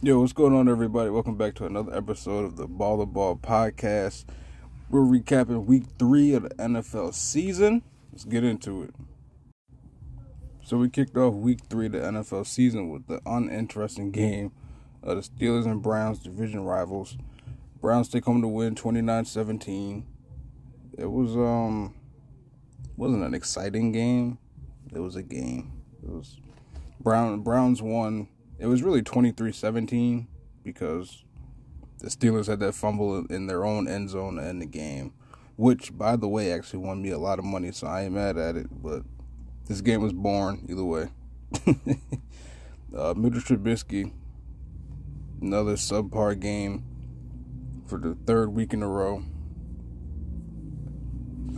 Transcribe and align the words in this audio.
Yo, 0.00 0.20
what's 0.20 0.32
going 0.32 0.54
on, 0.54 0.68
everybody? 0.68 1.10
Welcome 1.10 1.34
back 1.34 1.56
to 1.56 1.66
another 1.66 1.92
episode 1.92 2.44
of 2.44 2.54
the 2.54 2.68
Ball 2.68 3.00
to 3.00 3.06
Ball 3.06 3.34
podcast. 3.34 4.26
We're 4.88 5.00
recapping 5.00 5.64
week 5.66 5.86
three 5.98 6.34
of 6.34 6.44
the 6.44 6.50
NFL 6.50 7.14
season. 7.14 7.82
Let's 8.12 8.24
get 8.24 8.44
into 8.44 8.84
it. 8.84 8.94
So, 10.62 10.76
we 10.76 10.88
kicked 10.88 11.16
off 11.16 11.34
week 11.34 11.62
three 11.68 11.86
of 11.86 11.92
the 11.92 11.98
NFL 11.98 12.46
season 12.46 12.90
with 12.90 13.08
the 13.08 13.20
uninteresting 13.26 14.12
game 14.12 14.52
of 15.02 15.16
the 15.16 15.22
Steelers 15.22 15.66
and 15.66 15.82
Browns 15.82 16.20
division 16.20 16.62
rivals. 16.62 17.18
Browns 17.80 18.08
take 18.08 18.26
home 18.26 18.40
the 18.40 18.46
win 18.46 18.76
29 18.76 19.24
17. 19.24 20.06
It 20.96 21.10
was, 21.10 21.34
um, 21.34 21.92
wasn't 22.96 23.24
an 23.24 23.34
exciting 23.34 23.90
game. 23.90 24.38
It 24.94 25.00
was 25.00 25.16
a 25.16 25.24
game. 25.24 25.72
It 26.04 26.08
was 26.08 26.38
Brown 27.00 27.40
Browns 27.40 27.82
won 27.82 28.28
it 28.58 28.66
was 28.66 28.82
really 28.82 29.02
23-17 29.02 30.26
because 30.64 31.24
the 31.98 32.08
Steelers 32.08 32.46
had 32.46 32.60
that 32.60 32.74
fumble 32.74 33.24
in 33.26 33.46
their 33.46 33.64
own 33.64 33.88
end 33.88 34.10
zone 34.10 34.36
to 34.36 34.44
end 34.44 34.62
the 34.62 34.66
game, 34.66 35.12
which, 35.56 35.96
by 35.96 36.16
the 36.16 36.28
way, 36.28 36.52
actually 36.52 36.80
won 36.80 37.02
me 37.02 37.10
a 37.10 37.18
lot 37.18 37.38
of 37.38 37.44
money, 37.44 37.72
so 37.72 37.86
I 37.86 38.02
ain't 38.02 38.14
mad 38.14 38.36
at 38.36 38.56
it. 38.56 38.66
But 38.70 39.02
this 39.66 39.80
game 39.80 40.02
was 40.02 40.12
born 40.12 40.66
either 40.68 40.84
way. 40.84 41.08
uh, 42.96 43.14
Mitchell 43.16 43.40
Trubisky, 43.40 44.12
another 45.40 45.74
subpar 45.74 46.38
game 46.38 46.84
for 47.86 47.98
the 47.98 48.16
third 48.26 48.52
week 48.52 48.72
in 48.72 48.82
a 48.82 48.88
row. 48.88 49.22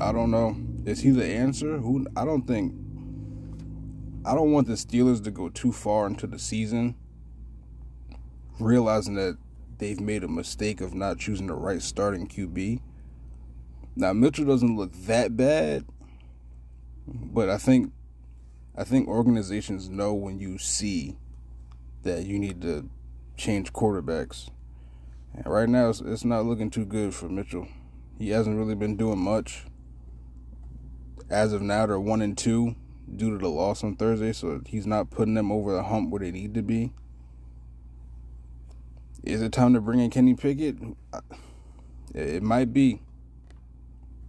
I 0.01 0.13
don't 0.13 0.31
know. 0.31 0.57
Is 0.87 1.01
he 1.01 1.11
the 1.11 1.27
answer? 1.27 1.79
Who? 1.79 2.07
I 2.17 2.25
don't 2.25 2.47
think 2.47 2.75
I 4.25 4.35
don't 4.35 4.53
want 4.53 4.67
the 4.67 4.75
Steelers 4.75 5.25
to 5.25 5.31
go 5.31 5.49
too 5.49 5.73
far 5.73 6.07
into 6.07 6.27
the 6.27 6.39
season, 6.39 6.95
realizing 8.59 9.15
that 9.15 9.39
they've 9.79 10.01
made 10.01 10.23
a 10.23 10.29
mistake 10.29 10.83
of 10.83 10.93
not 10.93 11.19
choosing 11.19 11.47
the 11.47 11.55
right 11.55 11.81
starting 11.81 12.29
QB. 12.29 12.81
Now 13.97 14.13
Mitchell 14.13 14.45
doesn't 14.45 14.77
look 14.77 14.93
that 15.07 15.37
bad, 15.37 15.87
but 17.07 17.49
I 17.49 17.57
think 17.57 17.93
I 18.77 18.85
think 18.85 19.09
organizations 19.09 19.89
know 19.89 20.13
when 20.13 20.39
you 20.39 20.59
see 20.59 21.17
that 22.03 22.27
you 22.27 22.39
need 22.39 22.61
to 22.63 22.89
change 23.37 23.73
quarterbacks. 23.73 24.49
And 25.35 25.47
right 25.47 25.69
now, 25.69 25.91
it's, 25.91 26.01
it's 26.01 26.25
not 26.25 26.45
looking 26.45 26.71
too 26.71 26.85
good 26.85 27.15
for 27.15 27.29
Mitchell. 27.29 27.69
He 28.19 28.31
hasn't 28.31 28.57
really 28.57 28.75
been 28.75 28.97
doing 28.97 29.19
much. 29.19 29.65
As 31.29 31.53
of 31.53 31.63
now, 31.63 31.87
they're 31.87 32.01
one 32.01 32.23
and 32.23 32.37
two 32.37 32.75
due 33.17 33.31
to 33.31 33.39
the 33.39 33.49
loss 33.49 33.83
on 33.83 33.97
Thursday, 33.97 34.33
so 34.33 34.61
he's 34.67 34.87
not 34.87 35.11
putting 35.11 35.35
them 35.35 35.51
over 35.51 35.73
the 35.73 35.83
hump 35.83 36.11
where 36.11 36.21
they 36.21 36.31
need 36.31 36.55
to 36.55 36.63
be. 36.63 36.93
Is 39.23 39.43
it 39.43 39.53
time 39.53 39.75
to 39.75 39.81
bring 39.81 40.01
in 40.01 40.11
Kenny 40.11 40.35
Pickett? 40.35 40.77
It 42.15 42.43
might 42.43 42.73
be. 42.73 43.03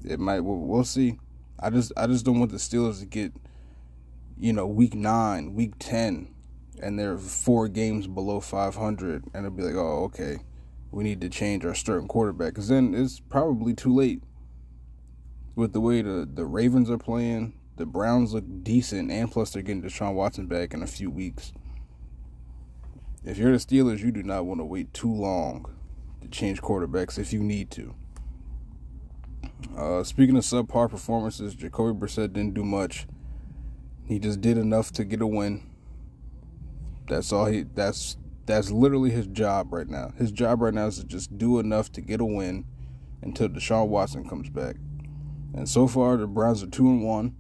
It 0.03 0.19
might. 0.19 0.41
We'll 0.41 0.83
see. 0.83 1.19
I 1.59 1.69
just, 1.69 1.91
I 1.95 2.07
just 2.07 2.25
don't 2.25 2.39
want 2.39 2.51
the 2.51 2.57
Steelers 2.57 2.99
to 2.99 3.05
get, 3.05 3.33
you 4.38 4.51
know, 4.51 4.67
week 4.67 4.95
nine, 4.95 5.53
week 5.53 5.73
ten, 5.79 6.33
and 6.81 6.99
they're 6.99 7.17
four 7.17 7.67
games 7.67 8.07
below 8.07 8.39
500, 8.39 9.25
and 9.33 9.45
it'll 9.45 9.55
be 9.55 9.63
like, 9.63 9.75
oh, 9.75 10.05
okay, 10.05 10.39
we 10.89 11.03
need 11.03 11.21
to 11.21 11.29
change 11.29 11.63
our 11.63 11.75
starting 11.75 12.07
quarterback, 12.07 12.49
because 12.49 12.67
then 12.67 12.93
it's 12.95 13.19
probably 13.19 13.73
too 13.73 13.93
late. 13.93 14.23
With 15.55 15.73
the 15.73 15.81
way 15.81 16.01
the 16.01 16.27
the 16.33 16.45
Ravens 16.45 16.89
are 16.89 16.97
playing, 16.97 17.53
the 17.77 17.86
Browns 17.86 18.33
look 18.33 18.45
decent, 18.64 19.11
and 19.11 19.31
plus 19.31 19.52
they're 19.52 19.61
getting 19.61 19.81
Deshaun 19.81 20.14
Watson 20.14 20.47
back 20.47 20.73
in 20.73 20.83
a 20.83 20.88
few 20.88 21.09
weeks. 21.09 21.53
If 23.23 23.38
you're 23.38 23.52
the 23.52 23.58
Steelers, 23.58 24.00
you 24.00 24.11
do 24.11 24.23
not 24.23 24.45
want 24.45 24.59
to 24.59 24.66
wait 24.66 24.94
too 24.94 25.11
long 25.11 25.73
to 26.22 26.28
change 26.28 26.61
quarterbacks 26.61 27.19
if 27.19 27.31
you 27.31 27.41
need 27.41 27.69
to. 27.72 27.95
Uh, 29.78 30.03
speaking 30.03 30.36
of 30.36 30.44
subpar 30.44 30.89
performances, 30.89 31.56
Jacoby 31.56 32.00
Brissett 32.00 32.34
didn't 32.34 32.53
do 32.53 32.63
much. 32.63 33.07
He 34.06 34.19
just 34.19 34.41
did 34.41 34.57
enough 34.57 34.91
to 34.94 35.06
get 35.06 35.22
a 35.22 35.28
win. 35.28 35.69
That's 37.07 37.31
all 37.31 37.45
he. 37.45 37.63
That's 37.63 38.18
that's 38.45 38.72
literally 38.72 39.12
his 39.12 39.28
job 39.28 39.72
right 39.72 39.88
now. 39.88 40.13
His 40.18 40.31
job 40.31 40.62
right 40.62 40.74
now 40.74 40.88
is 40.88 40.97
to 40.97 41.03
just 41.06 41.38
do 41.38 41.59
enough 41.59 41.91
to 41.94 42.01
get 42.01 42.22
a 42.22 42.25
win 42.25 42.66
until 43.22 43.50
Deshaun 43.50 43.88
Watson 43.88 44.28
comes 44.28 44.50
back. 44.50 44.78
And 45.53 45.69
so 45.69 45.88
far, 45.88 46.18
the 46.18 46.28
Browns 46.28 46.63
are 46.63 46.68
two 46.68 46.88
and 46.88 47.03
one. 47.03 47.35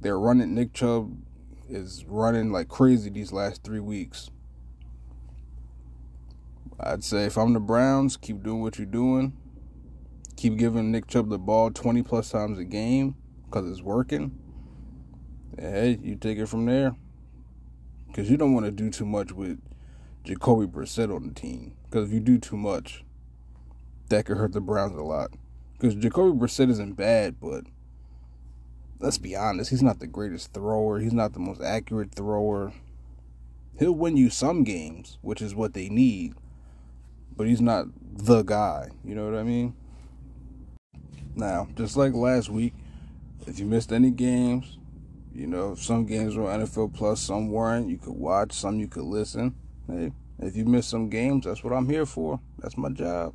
They're 0.00 0.18
running. 0.18 0.54
Nick 0.54 0.72
Chubb 0.72 1.16
is 1.68 2.04
running 2.06 2.50
like 2.50 2.68
crazy 2.68 3.10
these 3.10 3.32
last 3.32 3.62
three 3.62 3.80
weeks. 3.80 4.30
I'd 6.78 7.04
say 7.04 7.24
if 7.26 7.36
I'm 7.36 7.52
the 7.52 7.60
Browns, 7.60 8.16
keep 8.16 8.42
doing 8.42 8.62
what 8.62 8.78
you're 8.78 8.86
doing. 8.86 9.34
Keep 10.36 10.56
giving 10.56 10.90
Nick 10.90 11.06
Chubb 11.06 11.28
the 11.28 11.38
ball 11.38 11.70
20 11.70 12.02
plus 12.02 12.30
times 12.30 12.58
a 12.58 12.64
game 12.64 13.14
because 13.44 13.70
it's 13.70 13.82
working. 13.82 14.38
hey, 15.58 15.98
you 16.02 16.16
take 16.16 16.38
it 16.38 16.46
from 16.46 16.64
there. 16.64 16.96
Because 18.06 18.30
you 18.30 18.38
don't 18.38 18.54
want 18.54 18.64
to 18.64 18.72
do 18.72 18.88
too 18.88 19.04
much 19.04 19.32
with 19.32 19.60
Jacoby 20.24 20.66
Brissett 20.66 21.14
on 21.14 21.28
the 21.28 21.34
team. 21.34 21.74
Because 21.84 22.08
if 22.08 22.14
you 22.14 22.20
do 22.20 22.38
too 22.38 22.56
much, 22.56 23.04
that 24.08 24.24
could 24.24 24.38
hurt 24.38 24.52
the 24.52 24.60
Browns 24.60 24.96
a 24.96 25.02
lot. 25.02 25.30
Because 25.74 25.94
Jacoby 25.94 26.38
Brissett 26.38 26.70
isn't 26.70 26.94
bad, 26.94 27.38
but 27.38 27.64
let's 29.00 29.18
be 29.18 29.34
honest, 29.34 29.70
he's 29.70 29.82
not 29.82 29.98
the 29.98 30.06
greatest 30.06 30.52
thrower. 30.52 31.00
He's 31.00 31.12
not 31.12 31.32
the 31.32 31.40
most 31.40 31.60
accurate 31.62 32.14
thrower. 32.14 32.72
He'll 33.78 33.92
win 33.92 34.16
you 34.16 34.28
some 34.28 34.62
games, 34.62 35.18
which 35.22 35.40
is 35.40 35.54
what 35.54 35.72
they 35.72 35.88
need, 35.88 36.34
but 37.34 37.46
he's 37.46 37.62
not 37.62 37.86
the 37.96 38.42
guy. 38.42 38.90
You 39.02 39.14
know 39.14 39.24
what 39.24 39.38
I 39.38 39.42
mean? 39.42 39.74
Now, 41.34 41.68
just 41.74 41.96
like 41.96 42.12
last 42.12 42.50
week, 42.50 42.74
if 43.46 43.58
you 43.58 43.64
missed 43.64 43.90
any 43.90 44.10
games, 44.10 44.76
you 45.32 45.46
know, 45.46 45.74
some 45.74 46.04
games 46.04 46.36
were 46.36 46.44
NFL 46.44 46.92
Plus, 46.92 47.20
some 47.20 47.48
weren't. 47.48 47.88
You 47.88 47.96
could 47.96 48.12
watch, 48.12 48.52
some 48.52 48.78
you 48.78 48.88
could 48.88 49.04
listen. 49.04 49.54
Hey, 49.86 50.12
if 50.40 50.56
you 50.56 50.66
missed 50.66 50.90
some 50.90 51.08
games, 51.08 51.46
that's 51.46 51.64
what 51.64 51.72
I'm 51.72 51.88
here 51.88 52.04
for. 52.04 52.40
That's 52.58 52.76
my 52.76 52.90
job. 52.90 53.34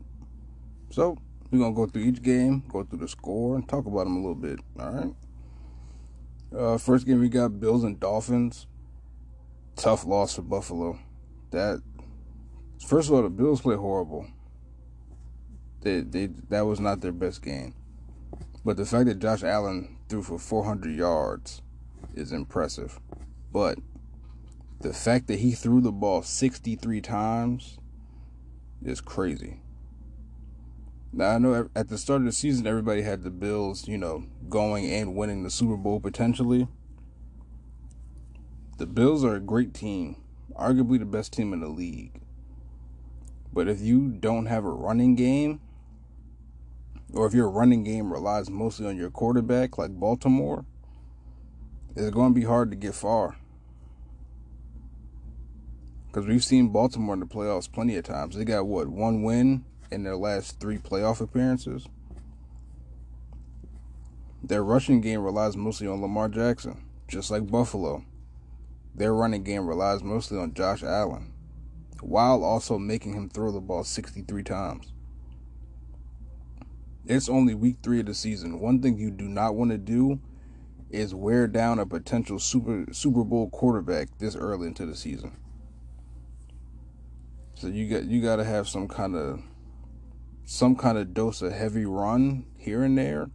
So, 0.92 1.18
we're 1.50 1.60
going 1.60 1.74
to 1.74 1.76
go 1.76 1.88
through 1.88 2.04
each 2.04 2.22
game, 2.22 2.64
go 2.70 2.84
through 2.84 3.00
the 3.00 3.08
score, 3.08 3.56
and 3.56 3.68
talk 3.68 3.86
about 3.86 4.04
them 4.04 4.18
a 4.18 4.20
little 4.20 4.36
bit. 4.36 4.60
All 4.80 4.92
right? 4.92 5.14
Uh, 6.54 6.78
first 6.78 7.06
game 7.06 7.20
we 7.20 7.30
got 7.30 7.60
Bills 7.60 7.84
and 7.84 8.00
Dolphins. 8.00 8.68
Tough 9.76 10.06
loss 10.06 10.36
for 10.36 10.42
Buffalo. 10.42 11.00
That 11.52 11.82
first 12.86 13.10
of 13.10 13.16
all, 13.16 13.24
the 13.24 13.30
Bills 13.30 13.62
play 13.62 13.76
horrible. 13.76 14.28
They 15.82 16.02
they 16.02 16.28
that 16.50 16.66
was 16.66 16.80
not 16.80 17.02
their 17.02 17.12
best 17.12 17.42
game. 17.42 17.76
But 18.64 18.78
the 18.78 18.86
fact 18.86 19.06
that 19.06 19.20
Josh 19.20 19.44
Allen 19.44 19.98
threw 20.10 20.24
for 20.24 20.40
400 20.40 20.96
yards 20.96 21.62
is 22.16 22.32
impressive. 22.32 23.00
But 23.52 23.78
the 24.82 24.94
fact 24.94 25.28
that 25.28 25.40
he 25.40 25.52
threw 25.52 25.82
the 25.82 25.92
ball 25.92 26.24
63 26.24 27.02
times 27.02 27.78
is 28.84 29.02
crazy. 29.02 29.62
Now 31.18 31.30
I 31.30 31.38
know 31.38 31.70
at 31.74 31.88
the 31.88 31.98
start 31.98 32.20
of 32.20 32.26
the 32.26 32.34
season 32.34 32.68
everybody 32.68 33.02
had 33.02 33.24
the 33.24 33.30
Bills, 33.30 33.88
you 33.88 33.98
know, 33.98 34.26
going 34.50 34.92
and 34.92 35.16
winning 35.16 35.44
the 35.44 35.50
Super 35.50 35.78
Bowl 35.78 36.02
potentially. 36.02 36.68
The 38.80 38.86
Bills 38.86 39.24
are 39.24 39.36
a 39.36 39.40
great 39.40 39.74
team, 39.74 40.18
arguably 40.60 41.00
the 41.00 41.06
best 41.06 41.32
team 41.32 41.54
in 41.54 41.62
the 41.62 41.70
league. 41.70 42.20
But 43.54 43.70
if 43.70 43.80
you 43.80 44.10
don't 44.10 44.48
have 44.48 44.66
a 44.66 44.70
running 44.70 45.16
game, 45.16 45.62
or 47.14 47.26
if 47.26 47.34
your 47.34 47.50
running 47.50 47.86
game 47.86 48.12
relies 48.12 48.50
mostly 48.50 48.86
on 48.86 48.98
your 48.98 49.10
quarterback, 49.10 49.78
like 49.78 49.92
Baltimore, 49.92 50.66
it's 51.96 52.10
going 52.10 52.34
to 52.34 52.38
be 52.38 52.46
hard 52.46 52.72
to 52.72 52.76
get 52.76 52.94
far. 52.94 53.38
Because 56.08 56.28
we've 56.28 56.44
seen 56.44 56.74
Baltimore 56.74 57.14
in 57.14 57.22
the 57.22 57.26
playoffs 57.26 57.72
plenty 57.72 57.96
of 57.96 58.04
times. 58.04 58.36
They 58.36 58.44
got 58.44 58.68
what, 58.68 58.90
one 58.90 59.24
win 59.24 59.64
in 59.96 60.04
their 60.04 60.18
last 60.18 60.60
three 60.60 60.78
playoff 60.78 61.22
appearances. 61.22 61.88
Their 64.44 64.64
rushing 64.64 65.00
game 65.00 65.22
relies 65.22 65.56
mostly 65.56 65.88
on 65.88 66.02
Lamar 66.02 66.28
Jackson, 66.28 66.84
just 67.08 67.32
like 67.32 67.50
Buffalo. 67.50 68.04
Their 68.94 69.16
running 69.16 69.44
game 69.44 69.66
relies 69.66 70.04
mostly 70.04 70.38
on 70.38 70.54
Josh 70.54 70.84
Allen, 70.84 71.34
while 72.02 72.44
also 72.44 72.78
making 72.78 73.14
him 73.14 73.30
throw 73.30 73.52
the 73.52 73.62
ball 73.62 73.86
63 73.86 74.44
times. 74.44 74.92
It's 77.06 77.30
only 77.30 77.56
week 77.56 77.78
three 77.82 78.02
of 78.02 78.08
the 78.08 78.14
season. 78.14 78.60
One 78.60 78.82
thing 78.82 78.98
you 78.98 79.12
do 79.12 79.30
not 79.30 79.56
want 79.56 79.72
to 79.72 79.78
do 79.78 80.20
is 80.90 81.16
wear 81.16 81.48
down 81.48 81.80
a 81.80 81.86
potential 81.86 82.38
Super 82.38 82.86
Super 82.92 83.24
Bowl 83.24 83.50
quarterback 83.50 84.18
this 84.18 84.36
early 84.36 84.68
into 84.68 84.86
the 84.86 84.96
season. 84.96 85.38
So 87.54 87.68
you 87.68 87.88
got 87.90 88.04
you 88.06 88.22
got 88.22 88.38
to 88.38 88.44
have 88.44 88.68
some 88.68 88.88
kind 88.88 89.16
of 89.16 89.42
some 90.46 90.76
kind 90.76 90.98
of 90.98 91.14
dose 91.14 91.42
of 91.42 91.52
heavy 91.52 91.86
run 91.86 92.46
here 92.58 92.84
and 92.84 92.98
there. 92.98 93.30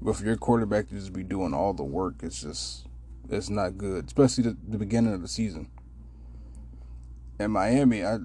But 0.00 0.16
for 0.16 0.24
your 0.24 0.36
quarterback 0.36 0.88
to 0.88 0.94
just 0.94 1.12
be 1.12 1.22
doing 1.22 1.54
all 1.54 1.72
the 1.72 1.84
work, 1.84 2.16
it's 2.22 2.42
just 2.42 2.86
it's 3.30 3.48
not 3.48 3.78
good, 3.78 4.06
especially 4.06 4.44
the, 4.44 4.56
the 4.68 4.78
beginning 4.78 5.14
of 5.14 5.22
the 5.22 5.28
season. 5.28 5.70
in 7.38 7.52
Miami, 7.52 8.04
I 8.04 8.18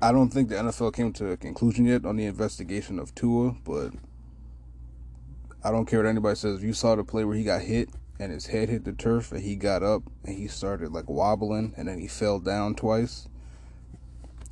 I 0.00 0.12
don't 0.12 0.30
think 0.30 0.48
the 0.48 0.56
NFL 0.56 0.94
came 0.94 1.12
to 1.14 1.32
a 1.32 1.36
conclusion 1.36 1.84
yet 1.84 2.04
on 2.04 2.16
the 2.16 2.26
investigation 2.26 2.98
of 2.98 3.14
Tua, 3.14 3.56
but 3.64 3.92
I 5.64 5.70
don't 5.70 5.86
care 5.86 6.00
what 6.00 6.08
anybody 6.08 6.36
says. 6.36 6.58
If 6.58 6.62
you 6.62 6.72
saw 6.72 6.94
the 6.94 7.02
play 7.04 7.24
where 7.24 7.36
he 7.36 7.42
got 7.44 7.62
hit 7.62 7.90
and 8.20 8.32
his 8.32 8.46
head 8.46 8.68
hit 8.68 8.84
the 8.84 8.92
turf 8.92 9.32
and 9.32 9.42
he 9.42 9.56
got 9.56 9.82
up 9.82 10.02
and 10.24 10.36
he 10.36 10.46
started 10.46 10.92
like 10.92 11.08
wobbling 11.08 11.74
and 11.76 11.88
then 11.88 11.98
he 11.98 12.06
fell 12.06 12.38
down 12.38 12.74
twice. 12.74 13.28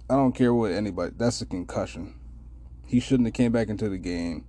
I 0.09 0.15
don't 0.15 0.33
care 0.33 0.55
what 0.55 0.73
anybody. 0.73 1.13
That's 1.17 1.41
a 1.41 1.47
concussion. 1.47 2.15
He 2.87 3.01
shouldn't 3.01 3.27
have 3.27 3.35
came 3.35 3.53
back 3.53 3.69
into 3.69 3.89
the 3.89 3.99
game. 3.99 4.47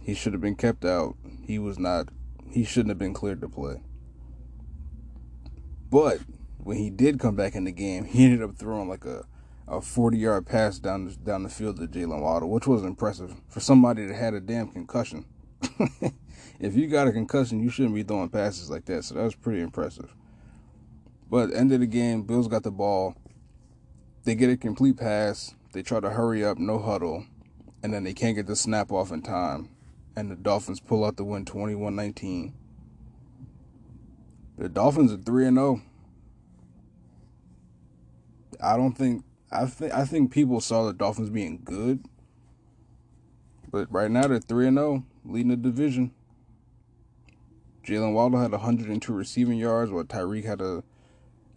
He 0.00 0.14
should 0.14 0.32
have 0.32 0.40
been 0.40 0.56
kept 0.56 0.84
out. 0.84 1.16
He 1.42 1.58
was 1.58 1.78
not. 1.78 2.08
He 2.50 2.64
shouldn't 2.64 2.90
have 2.90 2.98
been 2.98 3.12
cleared 3.12 3.40
to 3.42 3.48
play. 3.48 3.82
But 5.90 6.20
when 6.58 6.78
he 6.78 6.90
did 6.90 7.20
come 7.20 7.36
back 7.36 7.54
in 7.54 7.64
the 7.64 7.72
game, 7.72 8.04
he 8.04 8.24
ended 8.24 8.42
up 8.42 8.56
throwing 8.56 8.88
like 8.88 9.04
a 9.04 9.24
a 9.68 9.80
40 9.80 10.18
yard 10.18 10.46
pass 10.46 10.78
down 10.78 11.06
the, 11.06 11.16
down 11.16 11.42
the 11.42 11.48
field 11.48 11.78
to 11.78 11.86
Jaylen 11.86 12.22
Waddle, 12.22 12.50
which 12.50 12.66
was 12.66 12.84
impressive 12.84 13.34
for 13.48 13.60
somebody 13.60 14.06
that 14.06 14.14
had 14.14 14.34
a 14.34 14.40
damn 14.40 14.68
concussion. 14.68 15.24
if 16.60 16.76
you 16.76 16.86
got 16.86 17.08
a 17.08 17.12
concussion, 17.12 17.60
you 17.60 17.68
shouldn't 17.68 17.94
be 17.94 18.02
throwing 18.02 18.28
passes 18.28 18.70
like 18.70 18.84
that. 18.86 19.04
So 19.04 19.14
that 19.14 19.24
was 19.24 19.34
pretty 19.34 19.60
impressive. 19.60 20.14
But 21.28 21.52
end 21.52 21.72
of 21.72 21.80
the 21.80 21.86
game, 21.86 22.22
Bills 22.22 22.46
got 22.46 22.62
the 22.62 22.70
ball. 22.70 23.16
They 24.26 24.34
get 24.34 24.50
a 24.50 24.56
complete 24.56 24.96
pass. 24.96 25.54
They 25.72 25.82
try 25.82 26.00
to 26.00 26.10
hurry 26.10 26.44
up, 26.44 26.58
no 26.58 26.80
huddle, 26.80 27.26
and 27.80 27.94
then 27.94 28.02
they 28.02 28.12
can't 28.12 28.34
get 28.34 28.48
the 28.48 28.56
snap 28.56 28.90
off 28.90 29.12
in 29.12 29.22
time. 29.22 29.68
And 30.16 30.28
the 30.28 30.34
Dolphins 30.34 30.80
pull 30.80 31.04
out 31.04 31.16
the 31.16 31.22
win 31.22 31.44
21 31.44 31.94
19. 31.94 32.52
The 34.58 34.68
Dolphins 34.68 35.12
are 35.12 35.18
3 35.18 35.44
0. 35.44 35.80
I 38.60 38.76
don't 38.76 38.98
think 38.98 39.22
I 39.52 39.66
think 39.66 39.94
I 39.94 40.04
think 40.04 40.32
people 40.32 40.60
saw 40.60 40.86
the 40.86 40.92
Dolphins 40.92 41.30
being 41.30 41.60
good, 41.62 42.04
but 43.70 43.86
right 43.92 44.10
now 44.10 44.26
they're 44.26 44.40
three 44.40 44.66
and 44.66 44.76
zero, 44.76 45.04
leading 45.24 45.50
the 45.50 45.56
division. 45.56 46.12
Jaylen 47.86 48.12
Waddle 48.12 48.40
had 48.40 48.50
102 48.50 49.12
receiving 49.12 49.58
yards, 49.58 49.92
while 49.92 50.02
Tyreek 50.02 50.46
had 50.46 50.60
a 50.60 50.82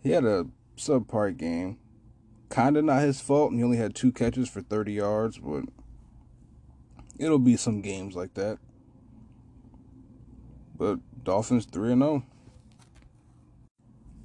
he 0.03 0.11
had 0.11 0.23
a 0.23 0.45
subpar 0.77 1.35
game. 1.35 1.79
Kinda 2.49 2.81
not 2.81 3.01
his 3.01 3.21
fault, 3.21 3.51
and 3.51 3.59
he 3.59 3.63
only 3.63 3.77
had 3.77 3.93
two 3.93 4.11
catches 4.11 4.49
for 4.49 4.61
30 4.61 4.93
yards, 4.93 5.37
but 5.37 5.65
it'll 7.19 7.39
be 7.39 7.55
some 7.55 7.81
games 7.81 8.15
like 8.15 8.33
that. 8.33 8.57
But 10.75 10.99
Dolphins 11.23 11.65
3 11.65 11.91
and 11.91 12.01
0. 12.01 12.23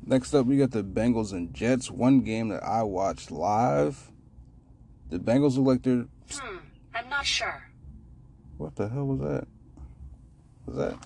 Next 0.07 0.35
up, 0.35 0.47
we 0.47 0.57
got 0.57 0.71
the 0.71 0.85
Bengals 0.85 1.33
and 1.33 1.53
Jets. 1.53 1.91
One 1.91 2.21
game 2.21 2.49
that 2.51 2.63
I 2.63 2.83
watched 2.83 3.31
live. 3.31 4.11
The 5.11 5.19
Bengals 5.19 5.57
look 5.57 5.67
like 5.67 5.83
they're. 5.83 6.07
Hmm, 6.31 6.59
I'm 6.95 7.09
not 7.09 7.27
sure. 7.27 7.71
What 8.59 8.77
the 8.77 8.89
hell 8.89 9.07
was 9.07 9.21
that? 9.21 9.47
Was 10.67 10.77
that? 10.77 10.99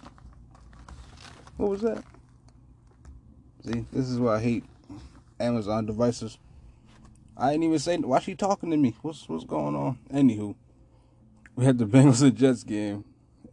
What 1.57 1.71
was 1.71 1.81
that? 1.83 2.05
See, 3.65 3.85
this 3.93 4.09
is 4.09 4.19
why 4.19 4.37
I 4.37 4.41
hate 4.41 4.65
Amazon 5.41 5.87
devices. 5.87 6.39
I 7.39 7.53
ain't 7.53 7.63
even 7.65 7.79
saying. 7.79 8.07
Why 8.07 8.19
she 8.19 8.35
talking 8.35 8.71
to 8.71 8.77
me? 8.77 8.97
What's 9.03 9.29
what's 9.29 9.45
going 9.45 9.77
on? 9.77 9.99
Anywho, 10.13 10.57
we 11.55 11.65
had 11.65 11.79
the 11.79 11.87
Bengals 11.87 12.23
and 12.23 12.37
Jets 12.37 12.65
game, 12.65 13.05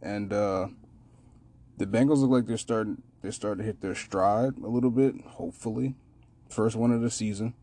and 0.02 0.32
uh 0.32 0.68
the 1.78 1.86
Bengals 1.86 2.18
look 2.18 2.30
like 2.30 2.46
they're 2.46 2.56
starting 2.56 3.02
they're 3.22 3.32
starting 3.32 3.62
to 3.62 3.66
hit 3.66 3.80
their 3.80 3.94
stride 3.94 4.58
a 4.58 4.68
little 4.68 4.90
bit, 4.90 5.14
hopefully. 5.22 5.94
First 6.48 6.76
one 6.76 6.92
of 6.92 7.00
the 7.00 7.10
season. 7.10 7.54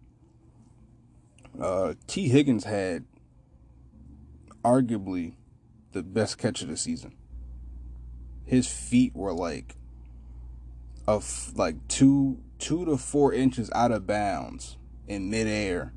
Uh, 1.60 1.94
Tee 2.08 2.30
Higgins 2.30 2.64
had 2.66 3.06
arguably 4.64 5.36
the 5.92 6.04
best 6.04 6.38
catch 6.38 6.62
of 6.62 6.68
the 6.68 6.78
season. 6.78 7.14
His 8.46 8.68
feet 8.68 9.16
were 9.16 9.34
like 9.34 9.76
of 11.08 11.52
like 11.56 11.88
two 11.88 12.40
two 12.60 12.86
to 12.86 12.98
four 12.98 13.34
inches 13.34 13.70
out 13.74 13.92
of 13.92 14.08
bounds 14.08 14.78
in 15.08 15.30
midair. 15.30 15.94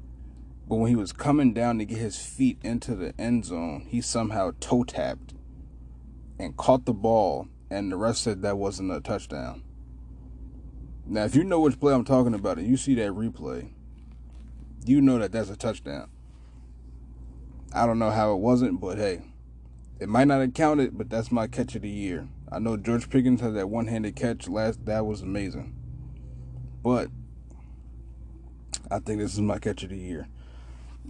But 0.68 0.76
when 0.76 0.88
he 0.88 0.96
was 0.96 1.12
coming 1.12 1.52
down 1.52 1.78
to 1.78 1.84
get 1.84 1.98
his 1.98 2.18
feet 2.18 2.58
into 2.62 2.94
the 2.94 3.14
end 3.18 3.44
zone, 3.44 3.86
he 3.88 4.00
somehow 4.00 4.52
toe 4.58 4.84
tapped 4.84 5.34
and 6.38 6.56
caught 6.56 6.84
the 6.86 6.92
ball 6.92 7.48
and 7.70 7.90
the 7.90 7.96
rest 7.96 8.22
said 8.22 8.42
that 8.42 8.58
wasn't 8.58 8.92
a 8.92 9.00
touchdown. 9.00 9.62
Now, 11.06 11.24
if 11.24 11.36
you 11.36 11.44
know 11.44 11.60
which 11.60 11.78
play 11.78 11.94
I'm 11.94 12.04
talking 12.04 12.34
about 12.34 12.58
and 12.58 12.66
you 12.66 12.76
see 12.76 12.94
that 12.96 13.12
replay, 13.12 13.70
you 14.84 15.00
know 15.00 15.18
that 15.18 15.32
that's 15.32 15.50
a 15.50 15.56
touchdown. 15.56 16.08
I 17.72 17.86
don't 17.86 17.98
know 17.98 18.10
how 18.10 18.32
it 18.32 18.38
wasn't, 18.38 18.80
but 18.80 18.98
hey, 18.98 19.22
it 20.00 20.08
might 20.08 20.26
not 20.26 20.40
have 20.40 20.54
counted, 20.54 20.98
but 20.98 21.10
that's 21.10 21.32
my 21.32 21.46
catch 21.46 21.74
of 21.74 21.82
the 21.82 21.88
year. 21.88 22.28
I 22.50 22.58
know 22.58 22.76
George 22.76 23.08
Pickens 23.10 23.40
had 23.40 23.54
that 23.54 23.68
one-handed 23.68 24.14
catch 24.16 24.48
last. 24.48 24.84
That 24.86 25.06
was 25.06 25.22
amazing, 25.22 25.74
but 26.82 27.08
I 28.90 28.98
think 29.00 29.20
this 29.20 29.34
is 29.34 29.40
my 29.40 29.58
catch 29.58 29.82
of 29.82 29.90
the 29.90 29.98
year. 29.98 30.28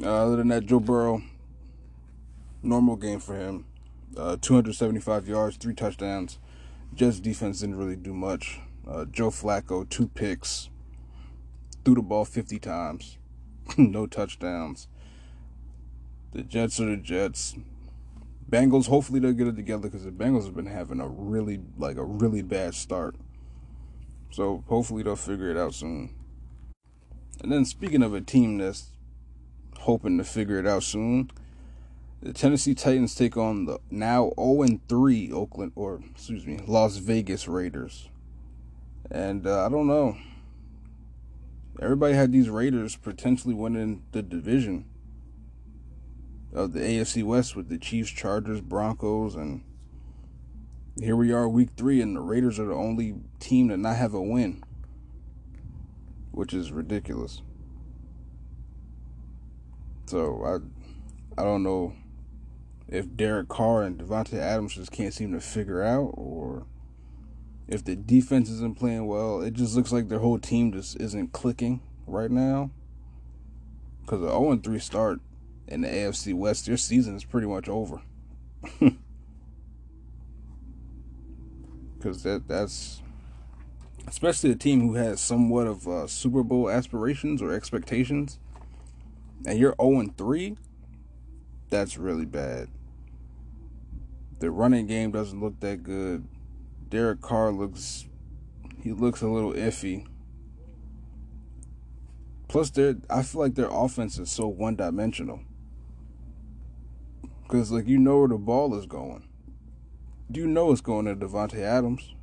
Uh, 0.03 0.25
other 0.25 0.37
than 0.37 0.49
that, 0.49 0.67
Joe 0.67 0.81
Burrow, 0.81 1.23
normal 2.63 2.97
game 2.97 3.19
for 3.19 3.35
him. 3.37 3.65
Uh, 4.17 4.37
275 4.41 5.29
yards, 5.29 5.57
three 5.57 5.75
touchdowns. 5.75 6.39
Jets 6.95 7.21
defense 7.21 7.61
didn't 7.61 7.77
really 7.77 7.97
do 7.97 8.15
much. 8.15 8.61
Uh, 8.87 9.05
Joe 9.05 9.31
Flacco, 9.31 9.89
two 9.89 10.09
picks, 10.09 10.71
threw 11.85 11.95
the 11.95 12.03
ball 12.03 12.25
50 12.25 12.59
times, 12.59 13.19
no 13.77 14.07
touchdowns. 14.07 14.89
The 16.33 16.43
Jets 16.43 16.81
are 16.81 16.87
the 16.87 16.97
Jets. 16.97 17.57
Bengals, 18.49 18.87
hopefully 18.87 19.19
they'll 19.19 19.33
get 19.33 19.49
it 19.49 19.57
together 19.57 19.89
because 19.89 20.05
the 20.05 20.11
Bengals 20.11 20.45
have 20.45 20.55
been 20.55 20.67
having 20.67 21.01
a 21.01 21.09
really, 21.09 21.61
like 21.77 21.97
a 21.97 22.05
really 22.05 22.43
bad 22.43 22.75
start. 22.75 23.17
So 24.31 24.63
hopefully 24.69 25.03
they'll 25.03 25.17
figure 25.17 25.51
it 25.51 25.57
out 25.57 25.75
soon. 25.75 26.15
And 27.43 27.51
then 27.51 27.65
speaking 27.65 28.03
of 28.03 28.15
a 28.15 28.21
team 28.21 28.59
that's 28.59 28.91
hoping 29.87 30.19
to 30.19 30.25
figure 30.25 30.59
it 30.59 30.67
out 30.67 30.83
soon, 30.83 31.31
the 32.21 32.33
Tennessee 32.33 32.75
Titans 32.75 33.15
take 33.15 33.37
on 33.37 33.67
the 33.67 33.79
now 33.89 34.33
0 34.37 34.81
3 34.89 35.33
Oakland, 35.33 35.73
or 35.77 36.01
excuse 36.11 36.45
me, 36.45 36.59
Las 36.67 36.97
Vegas 36.97 37.47
Raiders. 37.47 38.09
And 39.11 39.47
uh, 39.47 39.65
I 39.65 39.69
don't 39.69 39.87
know. 39.87 40.17
Everybody 41.81 42.15
had 42.15 42.33
these 42.33 42.51
Raiders 42.51 42.97
potentially 42.97 43.55
winning 43.55 44.03
the 44.11 44.23
division 44.23 44.87
of 46.53 46.73
the 46.73 46.81
AFC 46.81 47.23
West 47.23 47.55
with 47.55 47.69
the 47.69 47.79
Chiefs, 47.79 48.11
Chargers, 48.11 48.61
Broncos, 48.61 49.37
and 49.37 49.63
here 50.99 51.15
we 51.15 51.33
are, 51.33 51.49
week 51.49 51.71
three, 51.77 52.01
and 52.01 52.17
the 52.17 52.21
Raiders 52.21 52.59
are 52.59 52.67
the 52.67 52.75
only 52.75 53.15
team 53.39 53.69
to 53.69 53.77
not 53.77 53.97
have 53.97 54.15
a 54.15 54.23
win, 54.23 54.65
which 56.33 56.53
is 56.53 56.73
ridiculous. 56.73 57.43
So 60.07 60.43
I, 60.45 61.41
I 61.41 61.45
don't 61.45 61.63
know 61.63 61.95
if 62.89 63.17
Derek 63.17 63.49
Carr 63.49 63.83
and 63.83 63.99
Davante 63.99 64.39
Adams 64.39 64.75
just 64.75 64.93
can't 64.93 65.13
seem 65.13 65.33
to 65.33 65.41
figure 65.41 65.83
out, 65.83 66.13
or 66.15 66.67
if 67.69 67.85
the 67.85 67.97
defense 67.97 68.49
isn't 68.49 68.79
playing 68.79 69.07
well. 69.07 69.43
It 69.43 69.55
just 69.55 69.75
looks 69.75 69.93
like 69.93 70.09
their 70.09 70.21
whole 70.21 70.39
team 70.39 70.73
just 70.73 71.01
isn't 71.01 71.33
clicking 71.33 71.81
right 72.07 72.31
now. 72.31 72.71
Because 74.03 74.21
the 74.21 74.29
0 74.29 74.61
3 74.63 74.79
start 74.79 75.21
in 75.67 75.81
the 75.81 75.89
AFC 75.89 76.33
West, 76.33 76.67
their 76.67 76.77
season 76.77 77.17
is 77.17 77.25
pretty 77.25 77.47
much 77.47 77.69
over. 77.69 78.03
Because 81.99 82.23
that 82.23 82.47
that's 82.47 83.03
especially 84.07 84.53
a 84.53 84.55
team 84.55 84.81
who 84.81 84.95
has 84.95 85.21
somewhat 85.21 85.67
of 85.67 85.89
uh, 85.89 86.07
Super 86.07 86.43
Bowl 86.43 86.71
aspirations 86.71 87.43
or 87.43 87.53
expectations, 87.53 88.39
and 89.45 89.59
you're 89.59 89.75
0 89.81 90.15
3, 90.17 90.57
that's 91.69 91.99
really 91.99 92.25
bad. 92.25 92.69
The 94.39 94.51
running 94.51 94.87
game 94.87 95.11
doesn't 95.11 95.41
look 95.41 95.61
that 95.61 95.83
good. 95.83 96.27
Derek 96.89 97.21
Carr 97.21 97.53
looks 97.53 98.07
he 98.83 98.93
looks 98.93 99.21
a 99.21 99.29
little 99.29 99.53
iffy. 99.53 100.07
Plus, 102.49 102.71
their 102.71 102.97
I 103.11 103.23
feel 103.23 103.41
like 103.41 103.55
their 103.57 103.69
offense 103.71 104.19
is 104.19 104.31
so 104.31 104.47
one 104.47 104.77
dimensional. 104.77 105.41
Because 107.43 107.73
like 107.73 107.87
you 107.87 107.99
know 107.99 108.21
where 108.21 108.29
the 108.29 108.39
ball 108.39 108.75
is 108.77 108.87
going. 108.87 109.29
Do 110.31 110.41
You 110.41 110.47
know 110.47 110.73
it's 110.73 110.81
going 110.81 111.07
to 111.07 111.15
Davante 111.15 111.61
Adams. 111.61 112.15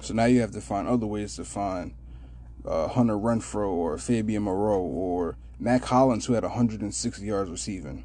So 0.00 0.14
now 0.14 0.24
you 0.26 0.40
have 0.40 0.52
to 0.52 0.60
find 0.60 0.86
other 0.86 1.06
ways 1.06 1.36
to 1.36 1.44
find 1.44 1.94
uh, 2.64 2.88
Hunter 2.88 3.14
Renfrow 3.14 3.68
or 3.68 3.98
Fabian 3.98 4.44
Moreau 4.44 4.80
or 4.80 5.36
Mack 5.58 5.84
Hollins, 5.84 6.26
who 6.26 6.34
had 6.34 6.44
160 6.44 7.24
yards 7.24 7.50
receiving. 7.50 8.04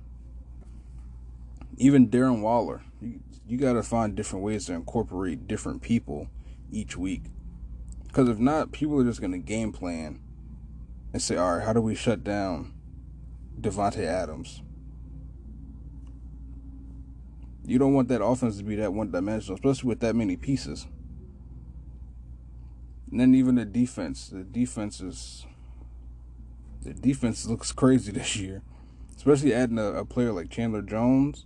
Even 1.78 2.08
Darren 2.08 2.42
Waller. 2.42 2.84
You, 3.02 3.20
you 3.48 3.58
got 3.58 3.74
to 3.74 3.84
find 3.84 4.16
different 4.16 4.44
ways 4.44 4.66
to 4.66 4.74
incorporate 4.74 5.48
different 5.48 5.82
people 5.82 6.30
each 6.72 6.98
week. 6.98 7.24
Because 8.08 8.30
if 8.30 8.40
not, 8.40 8.72
people 8.72 9.00
are 9.00 9.04
just 9.04 9.20
going 9.20 9.32
to 9.32 9.40
game 9.40 9.72
plan 9.72 10.20
and 11.12 11.22
say, 11.22 11.36
all 11.36 11.58
right, 11.58 11.66
how 11.66 11.74
do 11.74 11.82
we 11.82 11.96
shut 11.96 12.24
down 12.24 12.74
Davante 13.60 14.06
Adams? 14.06 14.62
You 17.66 17.80
don't 17.80 17.94
want 17.94 18.10
that 18.10 18.24
offense 18.24 18.58
to 18.58 18.64
be 18.64 18.76
that 18.76 18.94
one 18.94 19.12
dimensional, 19.12 19.56
especially 19.56 19.88
with 19.88 20.02
that 20.02 20.16
many 20.16 20.36
pieces. 20.36 20.86
And 23.14 23.20
then 23.20 23.36
even 23.36 23.54
the 23.54 23.66
defense. 23.66 24.30
The 24.30 24.44
defense 24.44 25.00
is 25.00 25.46
the 26.82 26.96
defense 26.96 27.46
looks 27.48 27.72
crazy 27.72 28.12
this 28.12 28.36
year. 28.38 28.64
Especially 29.16 29.54
adding 29.54 29.78
a, 29.78 29.94
a 29.94 30.04
player 30.04 30.32
like 30.32 30.50
Chandler 30.50 30.82
Jones. 30.82 31.46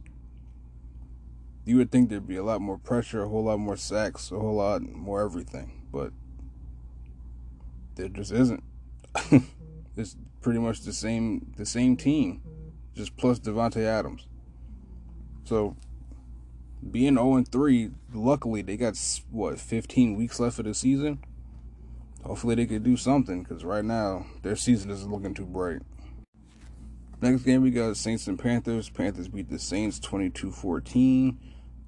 You 1.65 1.75
would 1.75 1.91
think 1.91 2.07
there'd 2.07 2.25
be 2.25 2.37
a 2.37 2.43
lot 2.43 2.61
more 2.61 2.77
pressure, 2.77 3.23
a 3.23 3.27
whole 3.27 3.43
lot 3.43 3.59
more 3.59 3.75
sacks, 3.75 4.31
a 4.31 4.39
whole 4.39 4.55
lot 4.55 4.81
more 4.81 5.21
everything. 5.21 5.83
But 5.91 6.13
there 7.95 8.07
just 8.07 8.31
isn't. 8.31 8.63
it's 9.97 10.15
pretty 10.39 10.59
much 10.59 10.83
the 10.83 10.93
same 10.93 11.51
the 11.57 11.65
same 11.65 11.97
team. 11.97 12.41
Just 12.95 13.17
plus 13.17 13.39
Davante 13.39 13.83
Adams. 13.83 14.25
So 15.43 15.75
being 16.89 17.15
0 17.15 17.43
3, 17.43 17.91
luckily 18.13 18.61
they 18.61 18.77
got 18.77 18.97
what 19.31 19.59
15 19.59 20.15
weeks 20.15 20.39
left 20.39 20.59
of 20.59 20.63
the 20.63 20.73
season. 20.73 21.19
Hopefully 22.23 22.55
they 22.55 22.65
could 22.65 22.83
do 22.83 22.97
something 22.97 23.43
because 23.43 23.63
right 23.63 23.85
now 23.85 24.25
their 24.41 24.55
season 24.55 24.91
isn't 24.91 25.11
looking 25.11 25.33
too 25.33 25.45
bright. 25.45 25.81
Next 27.21 27.43
game 27.43 27.63
we 27.63 27.71
got 27.71 27.97
Saints 27.97 28.27
and 28.27 28.37
Panthers. 28.37 28.89
Panthers 28.89 29.27
beat 29.27 29.49
the 29.49 29.57
Saints 29.57 29.99
22-14. 29.99 31.35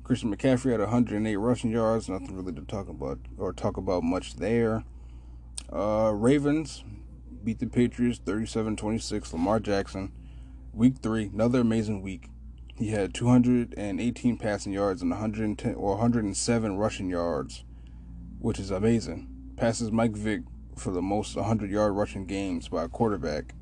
Christian 0.03 0.35
McCaffrey 0.35 0.71
had 0.71 0.79
108 0.79 1.35
rushing 1.35 1.69
yards. 1.69 2.09
Nothing 2.09 2.35
really 2.35 2.53
to 2.53 2.61
talk 2.61 2.89
about 2.89 3.19
or 3.37 3.53
talk 3.53 3.77
about 3.77 4.01
much 4.01 4.37
there. 4.37 4.83
Uh, 5.71 6.11
Ravens 6.15 6.83
beat 7.43 7.59
the 7.59 7.67
Patriots 7.67 8.19
37-26. 8.25 9.31
Lamar 9.33 9.59
Jackson, 9.59 10.11
week 10.73 10.95
three, 11.03 11.29
another 11.31 11.61
amazing 11.61 12.01
week. 12.01 12.29
He 12.75 12.89
had 12.89 13.13
218 13.13 14.37
passing 14.37 14.73
yards 14.73 15.03
and 15.03 15.11
110 15.11 15.75
or 15.75 15.91
107 15.91 16.77
rushing 16.77 17.09
yards, 17.09 17.65
which 18.39 18.57
is 18.57 18.71
amazing. 18.71 19.28
Passes 19.59 19.91
Mike 19.91 20.15
Vick 20.15 20.43
for 20.77 20.91
the 20.91 21.01
most 21.01 21.35
100 21.35 21.69
yard 21.69 21.93
rushing 21.93 22.25
games 22.25 22.69
by 22.69 22.85
a 22.85 22.87
quarterback. 22.87 23.53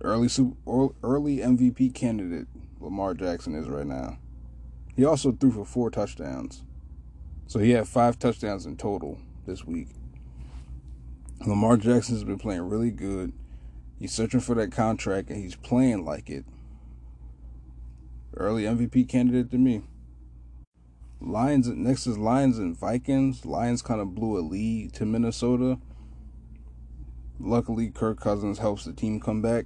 Early 0.00 0.30
early 0.66 1.36
MVP 1.36 1.92
candidate 1.92 2.46
Lamar 2.80 3.12
Jackson 3.12 3.54
is 3.54 3.68
right 3.68 3.84
now. 3.84 4.16
He 4.96 5.04
also 5.04 5.30
threw 5.30 5.50
for 5.50 5.66
four 5.66 5.90
touchdowns. 5.90 6.64
So 7.46 7.58
he 7.58 7.72
had 7.72 7.86
five 7.86 8.18
touchdowns 8.18 8.64
in 8.64 8.78
total 8.78 9.20
this 9.46 9.66
week. 9.66 9.88
Lamar 11.46 11.76
Jackson's 11.76 12.24
been 12.24 12.38
playing 12.38 12.62
really 12.62 12.90
good. 12.90 13.34
He's 13.98 14.12
searching 14.12 14.40
for 14.40 14.54
that 14.54 14.72
contract 14.72 15.28
and 15.28 15.38
he's 15.38 15.56
playing 15.56 16.06
like 16.06 16.30
it. 16.30 16.46
Early 18.34 18.62
MVP 18.62 19.06
candidate 19.06 19.50
to 19.50 19.58
me. 19.58 19.82
Lions 21.24 21.68
and 21.68 21.82
next 21.82 22.06
is 22.06 22.18
Lions 22.18 22.58
and 22.58 22.76
Vikings. 22.76 23.46
Lions 23.46 23.80
kind 23.80 24.00
of 24.00 24.14
blew 24.14 24.38
a 24.38 24.40
lead 24.40 24.92
to 24.94 25.06
Minnesota. 25.06 25.78
Luckily, 27.40 27.88
Kirk 27.88 28.20
Cousins 28.20 28.58
helps 28.58 28.84
the 28.84 28.92
team 28.92 29.20
come 29.20 29.40
back 29.40 29.64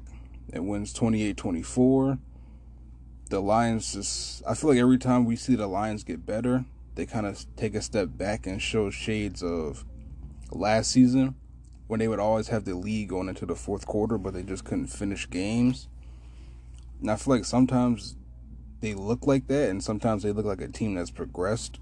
and 0.53 0.69
wins 0.69 0.95
28-24. 0.95 2.19
The 3.31 3.41
Lions 3.41 3.93
just 3.93 4.43
I 4.47 4.55
feel 4.55 4.71
like 4.71 4.79
every 4.79 4.99
time 4.99 5.25
we 5.25 5.37
see 5.37 5.57
the 5.57 5.67
Lions 5.67 6.05
get 6.05 6.25
better, 6.25 6.65
they 6.95 7.07
kind 7.07 7.27
of 7.27 7.45
take 7.57 7.75
a 7.75 7.83
step 7.83 8.11
back 8.13 8.47
and 8.47 8.63
show 8.63 8.91
shades 8.91 9.43
of 9.43 9.85
last 10.51 10.93
season 10.93 11.35
when 11.89 11.99
they 11.99 12.09
would 12.09 12.21
always 12.21 12.49
have 12.49 12.65
the 12.65 12.75
lead 12.75 13.09
going 13.09 13.29
into 13.29 13.47
the 13.47 13.57
fourth 13.57 13.85
quarter, 13.85 14.17
but 14.17 14.33
they 14.33 14.43
just 14.43 14.65
couldn't 14.65 14.87
finish 14.87 15.29
games. 15.29 15.89
And 17.01 17.11
I 17.11 17.17
feel 17.17 17.35
like 17.35 17.45
sometimes 17.45 18.17
they 18.81 18.95
look 18.95 19.27
like 19.27 19.49
that, 19.49 19.71
and 19.71 19.83
sometimes 19.83 20.23
they 20.23 20.33
look 20.33 20.47
like 20.47 20.61
a 20.61 20.69
team 20.69 20.95
that's 20.95 21.11
progressed. 21.11 21.81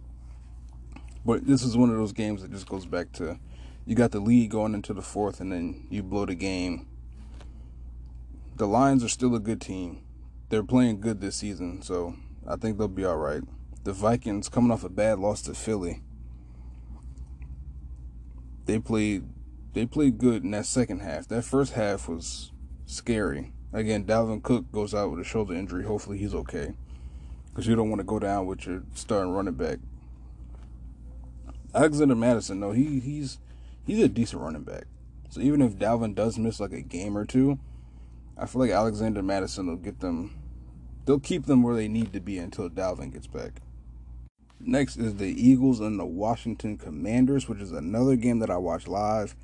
But 1.25 1.47
this 1.47 1.63
is 1.63 1.77
one 1.77 1.91
of 1.91 1.97
those 1.97 2.13
games 2.13 2.43
that 2.43 2.51
just 2.51 2.69
goes 2.69 2.87
back 2.87 3.13
to 3.15 3.39
you 3.85 3.95
got 3.95 4.11
the 4.11 4.21
lead 4.21 4.51
going 4.51 4.75
into 4.75 4.95
the 4.95 5.03
fourth, 5.03 5.41
and 5.41 5.53
then 5.53 5.87
you 5.91 6.03
blow 6.03 6.27
the 6.27 6.35
game. 6.35 6.89
The 8.57 8.67
Lions 8.67 9.05
are 9.05 9.09
still 9.09 9.35
a 9.35 9.41
good 9.41 9.61
team. 9.61 10.03
They're 10.49 10.65
playing 10.65 11.01
good 11.01 11.21
this 11.21 11.37
season, 11.37 11.83
so 11.83 12.17
I 12.47 12.57
think 12.57 12.79
they'll 12.79 12.89
be 12.89 13.05
all 13.05 13.19
right. 13.19 13.43
The 13.85 13.93
Vikings 13.93 14.49
coming 14.49 14.71
off 14.71 14.83
a 14.83 14.89
bad 14.89 15.19
loss 15.19 15.43
to 15.43 15.55
Philly. 15.55 16.03
They 18.65 18.81
played 18.81 19.25
they 19.75 19.85
played 19.85 20.19
good 20.19 20.43
in 20.43 20.53
that 20.53 20.67
second 20.67 21.01
half. 21.01 21.29
That 21.29 21.43
first 21.43 21.75
half 21.75 22.09
was 22.09 22.51
scary. 22.87 23.53
Again, 23.73 24.05
Dalvin 24.05 24.43
Cook 24.43 24.73
goes 24.73 24.95
out 24.95 25.11
with 25.11 25.21
a 25.21 25.25
shoulder 25.25 25.55
injury. 25.55 25.85
Hopefully 25.85 26.19
he's 26.19 26.35
okay 26.35 26.75
because 27.57 27.67
you 27.67 27.75
don't 27.75 27.89
want 27.89 28.01
to 28.01 28.05
go 28.05 28.19
down 28.19 28.45
with 28.45 28.67
your 28.67 28.83
starting 28.93 29.33
running 29.33 29.55
back. 29.55 29.79
Alexander 31.75 32.15
Mattison, 32.15 32.61
though, 32.61 32.73
he 32.73 33.01
he's 33.01 33.39
he's 33.87 34.03
a 34.03 34.09
decent 34.09 34.43
running 34.43 34.63
back. 34.63 34.85
So 35.31 35.41
even 35.41 35.63
if 35.63 35.79
Dalvin 35.79 36.15
does 36.15 36.37
miss 36.39 36.61
like 36.61 36.75
a 36.75 36.83
game 36.83 37.17
or 37.17 37.25
two, 37.25 37.59
I 38.37 38.45
feel 38.45 38.61
like 38.61 38.73
Alexander 38.73 39.23
Mattison 39.23 39.69
will 39.69 39.77
get 39.77 40.01
them. 40.01 40.37
They'll 41.07 41.19
keep 41.19 41.47
them 41.47 41.63
where 41.63 41.75
they 41.75 41.89
need 41.89 42.13
to 42.13 42.21
be 42.21 42.37
until 42.37 42.69
Dalvin 42.69 43.15
gets 43.15 43.27
back. 43.27 43.63
Next 44.61 44.99
is 44.99 45.15
the 45.15 45.25
Eagles 45.25 45.81
and 45.81 45.99
the 45.99 46.05
Washington 46.05 46.77
Commanders, 46.77 47.49
which 47.49 47.61
is 47.61 47.73
another 47.73 48.17
game 48.17 48.39
that 48.41 48.51
I 48.51 48.59
watch 48.59 48.87
live. 48.87 49.35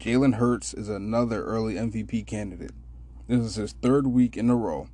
Jalen 0.00 0.34
Hurts 0.34 0.74
is 0.74 0.88
another 0.88 1.44
early 1.44 1.74
MVP 1.74 2.26
candidate. 2.26 2.72
This 3.28 3.38
is 3.40 3.54
his 3.54 3.72
third 3.74 4.08
week 4.08 4.36
in 4.36 4.50
a 4.50 4.56
row 4.56 4.88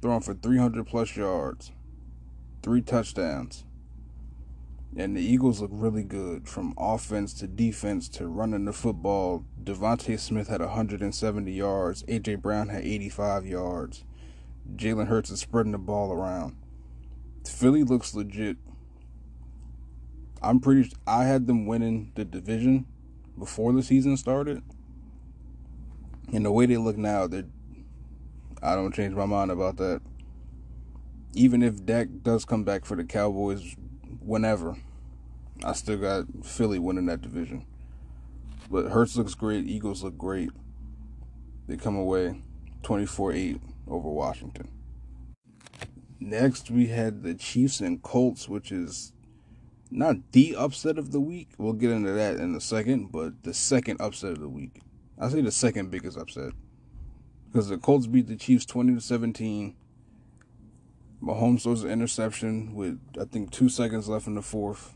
throwing 0.00 0.20
for 0.20 0.34
300 0.34 0.86
plus 0.86 1.16
yards, 1.16 1.72
three 2.62 2.82
touchdowns. 2.82 3.64
And 4.96 5.16
the 5.16 5.20
Eagles 5.20 5.60
look 5.60 5.70
really 5.72 6.02
good 6.02 6.48
from 6.48 6.74
offense 6.78 7.34
to 7.34 7.46
defense 7.46 8.08
to 8.10 8.26
running 8.26 8.64
the 8.64 8.72
football. 8.72 9.44
DeVonta 9.62 10.18
Smith 10.18 10.48
had 10.48 10.60
170 10.60 11.52
yards. 11.52 12.04
A.J. 12.08 12.36
Brown 12.36 12.68
had 12.68 12.84
85 12.84 13.46
yards. 13.46 14.04
Jalen 14.74 15.08
Hurts 15.08 15.30
is 15.30 15.40
spreading 15.40 15.72
the 15.72 15.78
ball 15.78 16.12
around. 16.12 16.56
Philly 17.46 17.82
looks 17.82 18.14
legit. 18.14 18.56
I'm 20.42 20.60
pretty. 20.60 20.92
I 21.06 21.24
had 21.24 21.46
them 21.46 21.66
winning 21.66 22.12
the 22.14 22.24
division 22.24 22.86
before 23.38 23.72
the 23.72 23.82
season 23.82 24.16
started, 24.16 24.62
and 26.32 26.44
the 26.44 26.52
way 26.52 26.66
they 26.66 26.76
look 26.76 26.96
now, 26.96 27.26
they're 27.26 27.44
I 28.62 28.74
don't 28.74 28.94
change 28.94 29.14
my 29.14 29.26
mind 29.26 29.50
about 29.50 29.76
that. 29.76 30.00
Even 31.34 31.62
if 31.62 31.84
Dak 31.84 32.08
does 32.22 32.44
come 32.44 32.64
back 32.64 32.84
for 32.84 32.96
the 32.96 33.04
Cowboys 33.04 33.76
whenever, 34.20 34.76
I 35.64 35.72
still 35.72 35.98
got 35.98 36.24
Philly 36.44 36.78
winning 36.78 37.06
that 37.06 37.22
division. 37.22 37.66
But 38.70 38.90
Hurts 38.90 39.16
looks 39.16 39.34
great. 39.34 39.66
Eagles 39.66 40.02
look 40.02 40.18
great. 40.18 40.50
They 41.66 41.76
come 41.76 41.96
away 41.96 42.42
24 42.82 43.32
8 43.32 43.60
over 43.86 44.08
Washington. 44.08 44.68
Next, 46.20 46.70
we 46.70 46.88
had 46.88 47.22
the 47.22 47.34
Chiefs 47.34 47.80
and 47.80 48.02
Colts, 48.02 48.48
which 48.48 48.72
is 48.72 49.12
not 49.90 50.16
the 50.32 50.56
upset 50.56 50.98
of 50.98 51.12
the 51.12 51.20
week. 51.20 51.50
We'll 51.58 51.74
get 51.74 51.92
into 51.92 52.12
that 52.12 52.36
in 52.36 52.54
a 52.54 52.60
second, 52.60 53.12
but 53.12 53.44
the 53.44 53.54
second 53.54 54.00
upset 54.00 54.32
of 54.32 54.40
the 54.40 54.48
week. 54.48 54.80
I 55.18 55.28
say 55.28 55.40
the 55.40 55.52
second 55.52 55.90
biggest 55.90 56.18
upset 56.18 56.52
because 57.50 57.68
the 57.68 57.78
Colts 57.78 58.06
beat 58.06 58.26
the 58.26 58.36
Chiefs 58.36 58.64
20 58.66 58.94
to 58.94 59.00
17. 59.00 59.74
Mahomes 61.22 61.62
throws 61.62 61.82
an 61.82 61.90
interception 61.90 62.74
with 62.74 63.00
I 63.20 63.24
think 63.24 63.50
two 63.50 63.68
seconds 63.68 64.08
left 64.08 64.26
in 64.26 64.34
the 64.34 64.42
fourth. 64.42 64.94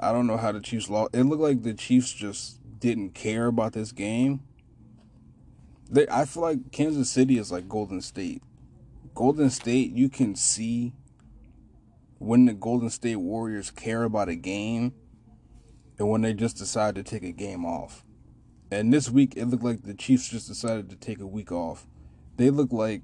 I 0.00 0.12
don't 0.12 0.26
know 0.26 0.36
how 0.36 0.52
the 0.52 0.60
Chiefs 0.60 0.88
lost. 0.90 1.14
It 1.14 1.24
looked 1.24 1.42
like 1.42 1.62
the 1.62 1.74
Chiefs 1.74 2.12
just 2.12 2.60
didn't 2.78 3.10
care 3.10 3.46
about 3.46 3.72
this 3.72 3.92
game. 3.92 4.40
They, 5.90 6.06
I 6.08 6.24
feel 6.24 6.42
like 6.42 6.72
Kansas 6.72 7.10
City 7.10 7.38
is 7.38 7.52
like 7.52 7.68
Golden 7.68 8.00
State. 8.00 8.42
Golden 9.14 9.50
State, 9.50 9.92
you 9.92 10.08
can 10.08 10.34
see 10.34 10.92
when 12.18 12.46
the 12.46 12.54
Golden 12.54 12.90
State 12.90 13.16
Warriors 13.16 13.70
care 13.70 14.02
about 14.02 14.28
a 14.28 14.34
game 14.34 14.94
and 15.98 16.10
when 16.10 16.22
they 16.22 16.34
just 16.34 16.56
decide 16.56 16.94
to 16.96 17.02
take 17.02 17.22
a 17.22 17.32
game 17.32 17.64
off. 17.64 18.05
And 18.70 18.92
this 18.92 19.08
week, 19.08 19.34
it 19.36 19.46
looked 19.46 19.62
like 19.62 19.82
the 19.82 19.94
Chiefs 19.94 20.28
just 20.28 20.48
decided 20.48 20.90
to 20.90 20.96
take 20.96 21.20
a 21.20 21.26
week 21.26 21.52
off. 21.52 21.86
They 22.36 22.50
looked 22.50 22.72
like 22.72 23.02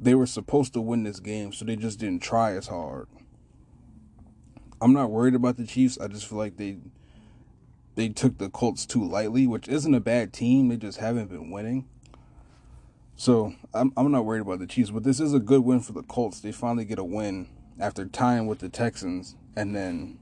they 0.00 0.14
were 0.14 0.26
supposed 0.26 0.72
to 0.74 0.80
win 0.80 1.04
this 1.04 1.20
game, 1.20 1.52
so 1.52 1.64
they 1.64 1.76
just 1.76 1.98
didn't 1.98 2.22
try 2.22 2.52
as 2.52 2.66
hard. 2.66 3.06
I'm 4.80 4.92
not 4.92 5.10
worried 5.10 5.34
about 5.34 5.56
the 5.56 5.66
Chiefs. 5.66 5.98
I 5.98 6.08
just 6.08 6.26
feel 6.26 6.38
like 6.38 6.56
they 6.56 6.78
they 7.94 8.08
took 8.08 8.38
the 8.38 8.50
Colts 8.50 8.86
too 8.86 9.04
lightly, 9.04 9.46
which 9.46 9.68
isn't 9.68 9.94
a 9.94 10.00
bad 10.00 10.32
team. 10.32 10.68
They 10.68 10.76
just 10.76 10.98
haven't 10.98 11.30
been 11.30 11.50
winning. 11.50 11.86
So 13.16 13.54
I'm 13.72 13.92
I'm 13.96 14.10
not 14.10 14.24
worried 14.24 14.42
about 14.42 14.58
the 14.58 14.66
Chiefs, 14.66 14.90
but 14.90 15.04
this 15.04 15.20
is 15.20 15.32
a 15.32 15.38
good 15.38 15.64
win 15.64 15.80
for 15.80 15.92
the 15.92 16.02
Colts. 16.02 16.40
They 16.40 16.52
finally 16.52 16.84
get 16.84 16.98
a 16.98 17.04
win 17.04 17.48
after 17.78 18.04
tying 18.04 18.46
with 18.46 18.58
the 18.58 18.68
Texans 18.68 19.36
and 19.56 19.74
then 19.74 20.18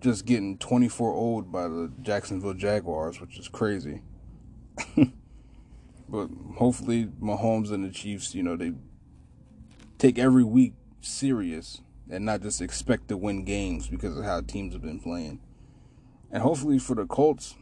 just 0.00 0.26
getting 0.26 0.58
24 0.58 1.12
old 1.12 1.52
by 1.52 1.68
the 1.68 1.92
Jacksonville 2.02 2.54
Jaguars, 2.54 3.20
which 3.20 3.38
is 3.38 3.48
crazy. 3.48 4.02
but 6.08 6.28
hopefully, 6.56 7.06
Mahomes 7.20 7.72
and 7.72 7.84
the 7.84 7.90
Chiefs, 7.90 8.34
you 8.34 8.42
know, 8.42 8.56
they 8.56 8.72
take 9.98 10.18
every 10.18 10.44
week 10.44 10.74
serious 11.00 11.82
and 12.10 12.24
not 12.24 12.42
just 12.42 12.60
expect 12.60 13.08
to 13.08 13.16
win 13.16 13.44
games 13.44 13.88
because 13.88 14.16
of 14.16 14.24
how 14.24 14.40
teams 14.40 14.72
have 14.72 14.82
been 14.82 15.00
playing. 15.00 15.40
And 16.30 16.42
hopefully 16.42 16.78
for 16.78 16.94
the 16.94 17.06
Colts, 17.06 17.54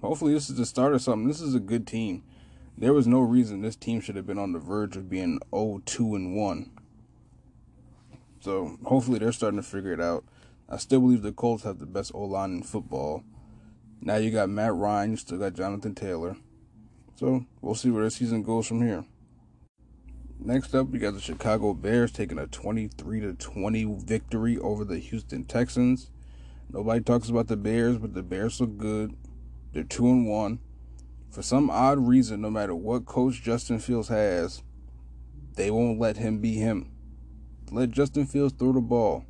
hopefully 0.00 0.32
this 0.32 0.50
is 0.50 0.56
the 0.56 0.66
start 0.66 0.94
of 0.94 1.02
something. 1.02 1.28
This 1.28 1.40
is 1.40 1.54
a 1.54 1.60
good 1.60 1.86
team. 1.86 2.22
There 2.76 2.92
was 2.92 3.06
no 3.06 3.20
reason 3.20 3.60
this 3.60 3.76
team 3.76 4.00
should 4.00 4.16
have 4.16 4.26
been 4.26 4.38
on 4.38 4.52
the 4.52 4.58
verge 4.58 4.96
of 4.96 5.10
being 5.10 5.40
0-2 5.52 6.16
and 6.16 6.36
1. 6.36 6.70
So 8.40 8.78
hopefully 8.84 9.18
they're 9.18 9.32
starting 9.32 9.60
to 9.60 9.66
figure 9.66 9.92
it 9.92 10.00
out. 10.00 10.24
I 10.70 10.76
still 10.76 11.00
believe 11.00 11.22
the 11.22 11.32
Colts 11.32 11.64
have 11.64 11.78
the 11.78 11.86
best 11.86 12.12
O 12.14 12.22
line 12.22 12.52
in 12.52 12.62
football. 12.62 13.24
Now 14.00 14.16
you 14.16 14.30
got 14.30 14.48
Matt 14.48 14.74
Ryan, 14.74 15.10
you 15.10 15.16
still 15.16 15.38
got 15.38 15.54
Jonathan 15.54 15.94
Taylor. 15.94 16.36
So 17.16 17.44
we'll 17.60 17.74
see 17.74 17.90
where 17.90 18.04
the 18.04 18.10
season 18.10 18.42
goes 18.42 18.66
from 18.68 18.80
here. 18.80 19.04
Next 20.38 20.74
up, 20.74 20.88
we 20.88 20.98
got 20.98 21.12
the 21.14 21.20
Chicago 21.20 21.74
Bears 21.74 22.12
taking 22.12 22.38
a 22.38 22.46
23 22.46 23.20
to 23.20 23.34
20 23.34 23.96
victory 24.04 24.56
over 24.58 24.84
the 24.84 24.98
Houston 24.98 25.44
Texans. 25.44 26.10
Nobody 26.72 27.02
talks 27.02 27.28
about 27.28 27.48
the 27.48 27.56
Bears, 27.56 27.98
but 27.98 28.14
the 28.14 28.22
Bears 28.22 28.60
look 28.60 28.78
good. 28.78 29.14
They're 29.72 29.82
2 29.82 30.06
and 30.06 30.28
1. 30.28 30.60
For 31.30 31.42
some 31.42 31.68
odd 31.68 31.98
reason, 31.98 32.40
no 32.40 32.48
matter 32.48 32.74
what 32.74 33.04
coach 33.04 33.42
Justin 33.42 33.80
Fields 33.80 34.08
has, 34.08 34.62
they 35.56 35.70
won't 35.70 36.00
let 36.00 36.16
him 36.16 36.38
be 36.38 36.54
him. 36.54 36.90
Let 37.70 37.90
Justin 37.90 38.26
Fields 38.26 38.54
throw 38.56 38.72
the 38.72 38.80
ball. 38.80 39.26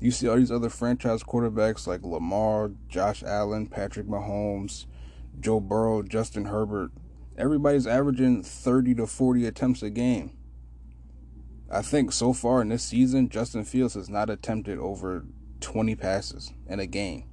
You 0.00 0.10
see 0.10 0.28
all 0.28 0.36
these 0.36 0.52
other 0.52 0.70
franchise 0.70 1.22
quarterbacks 1.22 1.86
like 1.86 2.02
Lamar, 2.04 2.70
Josh 2.88 3.22
Allen, 3.22 3.66
Patrick 3.66 4.06
Mahomes, 4.06 4.86
Joe 5.40 5.60
Burrow, 5.60 6.02
Justin 6.02 6.46
Herbert 6.46 6.92
everybody's 7.38 7.86
averaging 7.86 8.42
30 8.42 8.96
to 8.96 9.06
40 9.06 9.46
attempts 9.46 9.82
a 9.82 9.88
game. 9.88 10.36
I 11.70 11.82
think 11.82 12.12
so 12.12 12.32
far 12.32 12.60
in 12.60 12.70
this 12.70 12.82
season, 12.82 13.28
Justin 13.28 13.64
Fields 13.64 13.94
has 13.94 14.08
not 14.08 14.28
attempted 14.28 14.78
over 14.78 15.24
20 15.60 15.94
passes 15.94 16.52
in 16.66 16.80
a 16.80 16.86
game. 16.86 17.24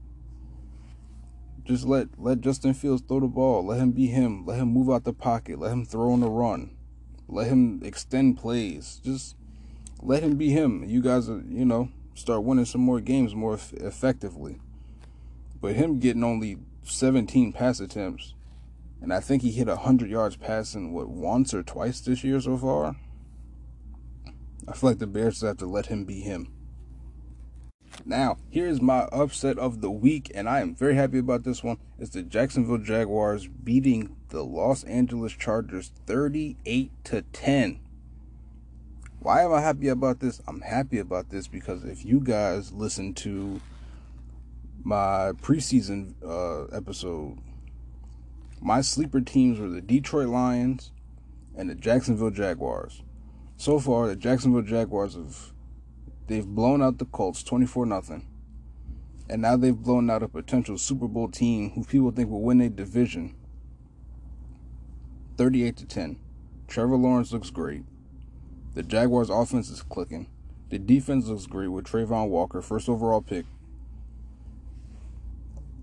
Just 1.63 1.85
let 1.85 2.09
let 2.19 2.41
Justin 2.41 2.75
Fields 2.75 3.01
throw 3.07 3.19
the 3.19 3.27
ball. 3.27 3.65
Let 3.65 3.79
him 3.79 3.91
be 3.91 4.05
him. 4.05 4.45
Let 4.45 4.59
him 4.59 4.67
move 4.67 4.89
out 4.89 5.03
the 5.03 5.13
pocket. 5.13 5.57
Let 5.57 5.71
him 5.71 5.83
throw 5.83 6.11
on 6.11 6.19
the 6.19 6.29
run. 6.29 6.75
Let 7.27 7.47
him 7.47 7.81
extend 7.83 8.37
plays. 8.37 9.01
Just 9.03 9.35
let 9.99 10.21
him 10.21 10.35
be 10.35 10.51
him. 10.51 10.83
You 10.83 11.01
guys 11.01 11.27
are, 11.27 11.41
you 11.49 11.65
know, 11.65 11.89
start 12.15 12.43
winning 12.43 12.65
some 12.65 12.81
more 12.81 12.99
games 12.99 13.35
more 13.35 13.59
effectively. 13.73 14.59
But 15.61 15.75
him 15.75 15.99
getting 15.99 16.23
only 16.23 16.57
17 16.83 17.53
pass 17.53 17.79
attempts 17.79 18.33
and 19.05 19.13
I 19.13 19.19
think 19.19 19.43
he 19.43 19.51
hit 19.51 19.67
100 19.67 20.09
yards 20.09 20.35
passing, 20.35 20.91
what, 20.91 21.09
once 21.09 21.53
or 21.53 21.61
twice 21.61 21.99
this 22.01 22.23
year 22.23 22.39
so 22.41 22.57
far? 22.57 22.95
I 24.67 24.73
feel 24.73 24.89
like 24.89 24.97
the 24.97 25.05
Bears 25.05 25.41
have 25.41 25.57
to 25.57 25.67
let 25.67 25.85
him 25.87 26.05
be 26.05 26.21
him. 26.21 26.51
Now, 28.03 28.37
here's 28.49 28.81
my 28.81 29.01
upset 29.11 29.59
of 29.59 29.81
the 29.81 29.91
week, 29.91 30.31
and 30.33 30.49
I 30.49 30.61
am 30.61 30.75
very 30.75 30.95
happy 30.95 31.19
about 31.19 31.43
this 31.43 31.63
one. 31.63 31.77
It's 31.99 32.09
the 32.09 32.23
Jacksonville 32.23 32.79
Jaguars 32.79 33.47
beating 33.47 34.15
the 34.29 34.43
Los 34.43 34.83
Angeles 34.85 35.33
Chargers 35.33 35.91
38 36.07 36.91
to 37.03 37.21
10. 37.21 37.79
Why 39.25 39.41
am 39.41 39.53
I 39.53 39.61
happy 39.61 39.87
about 39.87 40.19
this? 40.19 40.39
I'm 40.47 40.61
happy 40.61 40.99
about 40.99 41.31
this 41.31 41.47
because 41.47 41.83
if 41.83 42.05
you 42.05 42.19
guys 42.19 42.71
listen 42.71 43.15
to 43.15 43.59
my 44.83 45.31
preseason 45.41 46.13
uh, 46.23 46.65
episode 46.65 47.39
my 48.61 48.81
sleeper 48.81 49.21
teams 49.21 49.59
were 49.59 49.67
the 49.67 49.81
Detroit 49.81 50.27
Lions 50.27 50.91
and 51.57 51.67
the 51.71 51.73
Jacksonville 51.73 52.29
Jaguars. 52.29 53.01
So 53.57 53.79
far, 53.79 54.05
the 54.05 54.15
Jacksonville 54.15 54.61
Jaguars 54.61 55.15
have 55.15 55.53
they've 56.27 56.45
blown 56.45 56.83
out 56.83 56.99
the 56.99 57.05
Colts 57.05 57.41
24 57.41 57.87
nothing. 57.87 58.27
And 59.27 59.41
now 59.41 59.57
they've 59.57 59.75
blown 59.75 60.07
out 60.11 60.21
a 60.21 60.27
potential 60.27 60.77
Super 60.77 61.07
Bowl 61.07 61.29
team 61.29 61.71
who 61.71 61.83
people 61.83 62.11
think 62.11 62.29
will 62.29 62.43
win 62.43 62.61
a 62.61 62.69
division 62.69 63.35
38 65.37 65.77
to 65.77 65.85
10. 65.87 66.19
Trevor 66.67 66.95
Lawrence 66.95 67.31
looks 67.31 67.49
great. 67.49 67.85
The 68.75 68.83
Jaguars 68.83 69.29
offense 69.29 69.69
is 69.69 69.81
clicking. 69.81 70.27
The 70.69 70.77
defense 70.77 71.27
looks 71.27 71.47
great 71.47 71.69
with 71.69 71.85
Travon 71.85 72.27
Walker, 72.27 72.61
first 72.61 72.89
overall 72.89 73.21
pick. 73.21 73.45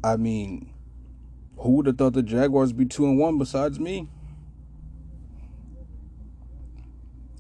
I 0.04 0.16
mean, 0.16 0.70
who 1.56 1.70
would 1.72 1.86
have 1.86 1.96
thought 1.96 2.12
the 2.12 2.22
Jaguars 2.22 2.72
be 2.72 2.84
two 2.84 3.06
and 3.06 3.18
one 3.18 3.38
besides 3.38 3.80
me? 3.80 4.08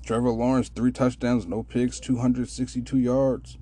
Trevor 0.06 0.30
Lawrence, 0.30 0.70
three 0.70 0.90
touchdowns, 0.90 1.46
no 1.46 1.62
picks, 1.62 2.00
262 2.00 2.98
yards. 2.98 3.58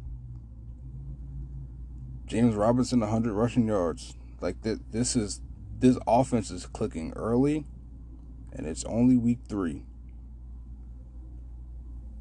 James 2.27 2.55
Robinson, 2.55 3.01
100 3.01 3.33
rushing 3.33 3.67
yards. 3.67 4.15
Like 4.41 4.63
that, 4.63 4.93
this 4.93 5.17
is 5.17 5.41
this 5.81 5.99
offense 6.07 6.51
is 6.51 6.67
clicking 6.67 7.13
early, 7.17 7.67
and 8.53 8.67
it's 8.67 8.85
only 8.85 9.17
week 9.17 9.41
three. 9.49 9.85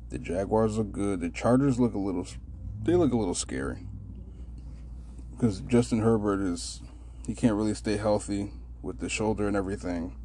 The 0.10 0.20
Jaguars 0.20 0.78
look 0.78 0.92
good. 0.92 1.20
The 1.22 1.30
Chargers 1.30 1.80
look 1.80 1.94
a 1.94 2.00
little, 2.00 2.28
they 2.84 2.96
look 2.96 3.14
a 3.14 3.18
little 3.18 3.36
scary 3.36 3.86
because 5.32 5.62
Justin 5.62 6.02
Herbert 6.02 6.42
is 6.42 6.82
he 7.26 7.34
can't 7.36 7.56
really 7.56 7.74
stay 7.74 7.98
healthy 7.98 8.52
with 8.82 9.00
the 9.00 9.08
shoulder 9.08 9.48
and 9.48 9.56
everything. 9.56 10.16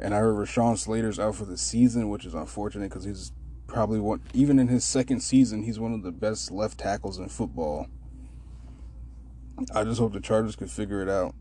And 0.00 0.14
I 0.14 0.18
heard 0.18 0.36
Rashawn 0.36 0.76
Slater's 0.76 1.18
out 1.18 1.36
for 1.36 1.44
the 1.44 1.56
season, 1.56 2.08
which 2.10 2.26
is 2.26 2.34
unfortunate 2.34 2.90
because 2.90 3.04
he's 3.04 3.32
probably 3.66 4.00
one, 4.00 4.20
even 4.32 4.58
in 4.58 4.68
his 4.68 4.84
second 4.84 5.20
season, 5.20 5.62
he's 5.62 5.78
one 5.78 5.94
of 5.94 6.02
the 6.02 6.12
best 6.12 6.50
left 6.50 6.78
tackles 6.78 7.18
in 7.18 7.28
football. 7.28 7.86
I 9.74 9.84
just 9.84 10.00
hope 10.00 10.12
the 10.12 10.20
Chargers 10.20 10.56
can 10.56 10.68
figure 10.68 11.00
it 11.00 11.08
out. 11.08 11.34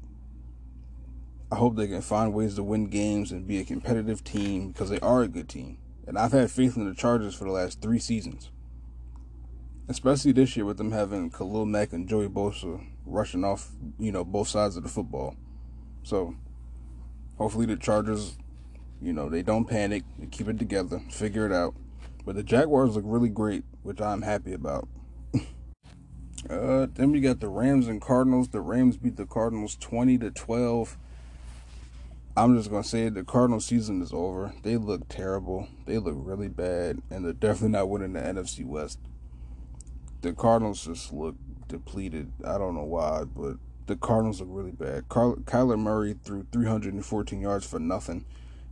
I 1.52 1.56
hope 1.56 1.76
they 1.76 1.88
can 1.88 2.02
find 2.02 2.34
ways 2.34 2.56
to 2.56 2.64
win 2.64 2.88
games 2.88 3.32
and 3.32 3.48
be 3.48 3.60
a 3.60 3.66
competitive 3.66 4.24
team 4.24 4.72
because 4.72 4.90
they 4.90 5.00
are 5.00 5.22
a 5.22 5.28
good 5.28 5.50
team. 5.50 5.78
And 6.08 6.18
I've 6.18 6.32
had 6.32 6.52
faith 6.52 6.76
in 6.76 6.88
the 6.88 6.96
Chargers 6.96 7.34
for 7.34 7.46
the 7.46 7.52
last 7.52 7.82
three 7.82 8.00
seasons. 8.00 8.52
Especially 9.88 10.32
this 10.32 10.56
year 10.56 10.66
with 10.66 10.78
them 10.78 10.92
having 10.92 11.30
Khalil 11.30 11.66
Mack 11.66 11.94
and 11.94 12.08
Joey 12.08 12.28
Bosa 12.28 12.86
rushing 13.06 13.44
off, 13.44 13.72
you 14.00 14.12
know, 14.12 14.24
both 14.24 14.48
sides 14.48 14.78
of 14.78 14.84
the 14.84 14.90
football. 14.90 15.36
So 16.04 16.36
hopefully 17.38 17.66
the 17.66 17.78
Chargers, 17.78 18.38
you 19.02 19.14
know, 19.14 19.30
they 19.30 19.42
don't 19.42 19.66
panic, 19.66 20.04
they 20.18 20.28
keep 20.28 20.48
it 20.48 20.60
together, 20.60 21.02
figure 21.10 21.46
it 21.46 21.52
out. 21.52 21.76
But 22.26 22.36
the 22.36 22.44
Jaguars 22.44 22.96
look 22.96 23.04
really 23.06 23.30
great, 23.30 23.64
which 23.84 24.00
I'm 24.00 24.22
happy 24.22 24.54
about. 24.54 24.88
uh, 26.50 26.88
then 26.94 27.12
we 27.12 27.20
got 27.20 27.42
the 27.42 27.50
Rams 27.50 27.88
and 27.88 28.02
Cardinals. 28.02 28.50
The 28.50 28.62
Rams 28.62 28.96
beat 28.98 29.18
the 29.18 29.26
Cardinals 29.26 29.76
20 29.76 30.18
to 30.20 30.32
12. 30.32 30.98
I'm 32.36 32.58
just 32.58 32.72
gonna 32.72 32.84
say 32.84 33.10
the 33.10 33.24
Cardinal 33.24 33.60
season 33.60 34.02
is 34.02 34.12
over. 34.12 34.54
They 34.64 34.76
look 34.78 35.08
terrible. 35.08 35.68
They 35.86 36.00
look 36.00 36.16
really 36.18 36.48
bad, 36.48 37.00
and 37.12 37.24
they're 37.24 37.34
definitely 37.34 37.70
not 37.70 37.90
winning 37.90 38.14
the 38.14 38.22
NFC 38.22 38.66
West. 38.66 38.98
The 40.22 40.34
Cardinals 40.34 40.84
just 40.86 41.14
look 41.14 41.36
depleted. 41.68 42.32
I 42.44 42.58
don't 42.58 42.74
know 42.74 42.86
why, 42.86 43.26
but 43.26 43.58
the 43.86 43.96
Cardinals 43.96 44.40
look 44.40 44.50
really 44.52 44.72
bad. 44.72 45.10
Kyler 45.10 45.78
Murray 45.78 46.16
threw 46.24 46.48
314 46.52 47.40
yards 47.40 47.68
for 47.68 47.80
nothing. 47.80 48.26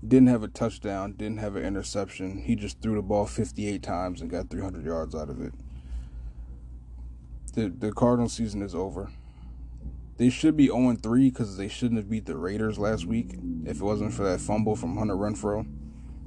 Didn't 0.08 0.30
have 0.30 0.42
a 0.42 0.48
touchdown, 0.48 1.14
didn't 1.14 1.38
have 1.38 1.56
an 1.56 1.64
interception. 1.64 2.42
He 2.42 2.56
just 2.56 2.82
threw 2.82 2.96
the 2.96 3.04
ball 3.04 3.28
58 3.28 3.84
times 3.84 4.22
and 4.22 4.32
got 4.32 4.50
300 4.50 4.84
yards 4.84 5.14
out 5.14 5.30
of 5.30 5.40
it. 5.40 5.54
The 7.54 7.70
the 7.70 7.92
Cardinal 7.92 8.30
season 8.30 8.64
is 8.64 8.74
over. 8.74 9.12
They 10.22 10.30
should 10.30 10.56
be 10.56 10.68
0 10.68 10.98
3 11.02 11.32
because 11.32 11.58
they 11.58 11.68
shouldn't 11.68 11.98
have 11.98 12.08
beat 12.08 12.28
the 12.28 12.38
Raiders 12.38 12.78
last 12.78 13.08
week 13.08 13.40
if 13.66 13.78
it 13.78 13.84
wasn't 13.84 14.14
for 14.14 14.22
that 14.22 14.40
fumble 14.40 14.76
from 14.76 14.96
Hunter 14.96 15.16
Renfrow 15.16 15.66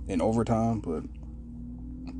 in 0.08 0.20
overtime. 0.20 0.80
But 0.80 1.04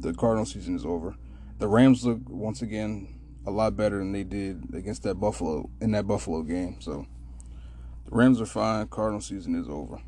the 0.01 0.15
Cardinal 0.15 0.47
season 0.47 0.77
is 0.77 0.87
over. 0.87 1.17
The 1.59 1.67
Rams 1.67 2.07
look 2.07 2.21
once 2.29 2.63
again 2.63 3.19
a 3.45 3.51
lot 3.51 3.77
better 3.77 3.99
than 3.99 4.13
they 4.13 4.23
did 4.23 4.73
against 4.73 5.03
that 5.03 5.17
Buffalo 5.17 5.69
in 5.81 5.91
that 5.91 6.07
Buffalo 6.07 6.43
game. 6.43 6.77
So 6.81 7.09
the 8.05 8.13
Rams 8.13 8.41
are 8.41 8.47
fine. 8.47 8.87
Cardinal 8.87 9.21
season 9.21 9.57
is 9.57 9.69
over. 9.69 10.01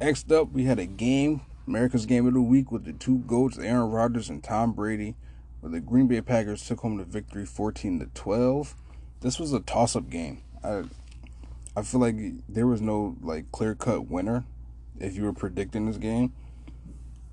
Next 0.00 0.32
up, 0.32 0.50
we 0.50 0.64
had 0.64 0.80
a 0.80 0.86
game, 0.86 1.42
America's 1.68 2.04
Game 2.04 2.26
of 2.26 2.34
the 2.34 2.42
Week, 2.42 2.72
with 2.72 2.84
the 2.84 2.94
two 2.94 3.18
goats, 3.28 3.60
Aaron 3.60 3.92
Rodgers 3.92 4.28
and 4.28 4.42
Tom 4.42 4.72
Brady, 4.72 5.14
where 5.60 5.70
the 5.70 5.78
Green 5.78 6.08
Bay 6.08 6.20
Packers 6.20 6.66
took 6.66 6.80
home 6.80 6.96
the 6.96 7.04
victory, 7.04 7.46
fourteen 7.46 8.00
to 8.00 8.06
twelve. 8.06 8.74
This 9.20 9.38
was 9.38 9.52
a 9.52 9.60
toss-up 9.60 10.10
game. 10.10 10.42
I 10.62 10.84
I 11.76 11.82
feel 11.82 12.00
like 12.00 12.16
there 12.48 12.66
was 12.66 12.80
no 12.80 13.16
like 13.20 13.50
clear-cut 13.52 14.08
winner 14.08 14.44
if 14.98 15.16
you 15.16 15.24
were 15.24 15.32
predicting 15.32 15.86
this 15.86 15.96
game, 15.96 16.32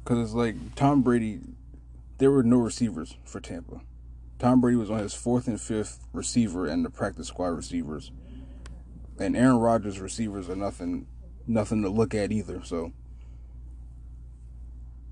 because 0.04 0.20
it's 0.20 0.34
like 0.34 0.76
Tom 0.76 1.02
Brady. 1.02 1.40
There 2.20 2.32
were 2.32 2.44
no 2.44 2.58
receivers 2.58 3.16
for 3.26 3.40
Tampa 3.40 3.82
Tom 4.40 4.62
Brady 4.62 4.78
was 4.78 4.92
on 4.92 5.00
his 5.00 5.14
fourth 5.14 5.48
and 5.48 5.60
fifth 5.60 6.00
receiver 6.14 6.68
and 6.68 6.86
the 6.86 6.90
practice 6.90 7.28
squad 7.28 7.50
receivers. 7.50 8.12
And 9.20 9.36
Aaron 9.36 9.58
Rodgers 9.58 10.00
receivers 10.00 10.50
are 10.50 10.56
nothing 10.56 11.08
nothing 11.48 11.82
to 11.82 11.90
look 11.90 12.14
at 12.14 12.32
either. 12.32 12.62
So 12.64 12.92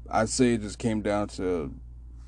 I'd 0.09 0.29
say 0.29 0.53
it 0.53 0.61
just 0.61 0.77
came 0.77 1.01
down 1.01 1.29
to 1.29 1.73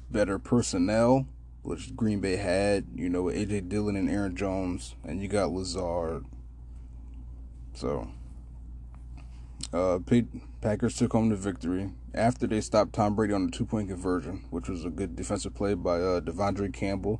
better 0.10 0.40
personnel, 0.40 1.28
which 1.68 1.94
Green 1.98 2.22
Bay 2.22 2.38
had, 2.38 2.86
you 2.96 3.10
know, 3.10 3.26
AJ 3.26 3.68
Dillon 3.68 3.98
and 3.98 4.10
Aaron 4.10 4.38
Jones, 4.38 4.96
and 5.04 5.22
you 5.22 5.28
got 5.28 5.52
Lazard. 5.52 6.24
So 7.74 8.08
uh, 9.74 10.00
Packers 10.62 10.96
took 10.96 11.12
home 11.12 11.28
the 11.28 11.36
victory 11.36 11.92
after 12.14 12.48
they 12.48 12.62
stopped 12.62 12.94
Tom 12.94 13.16
Brady 13.16 13.34
on 13.34 13.48
the 13.48 13.52
two 13.52 13.66
point 13.66 13.90
conversion, 13.90 14.46
which 14.50 14.70
was 14.70 14.86
a 14.86 14.90
good 14.90 15.18
defensive 15.18 15.56
play 15.56 15.74
by 15.74 15.96
uh, 15.96 16.22
De'Vondre 16.22 16.74
Campbell, 16.74 17.20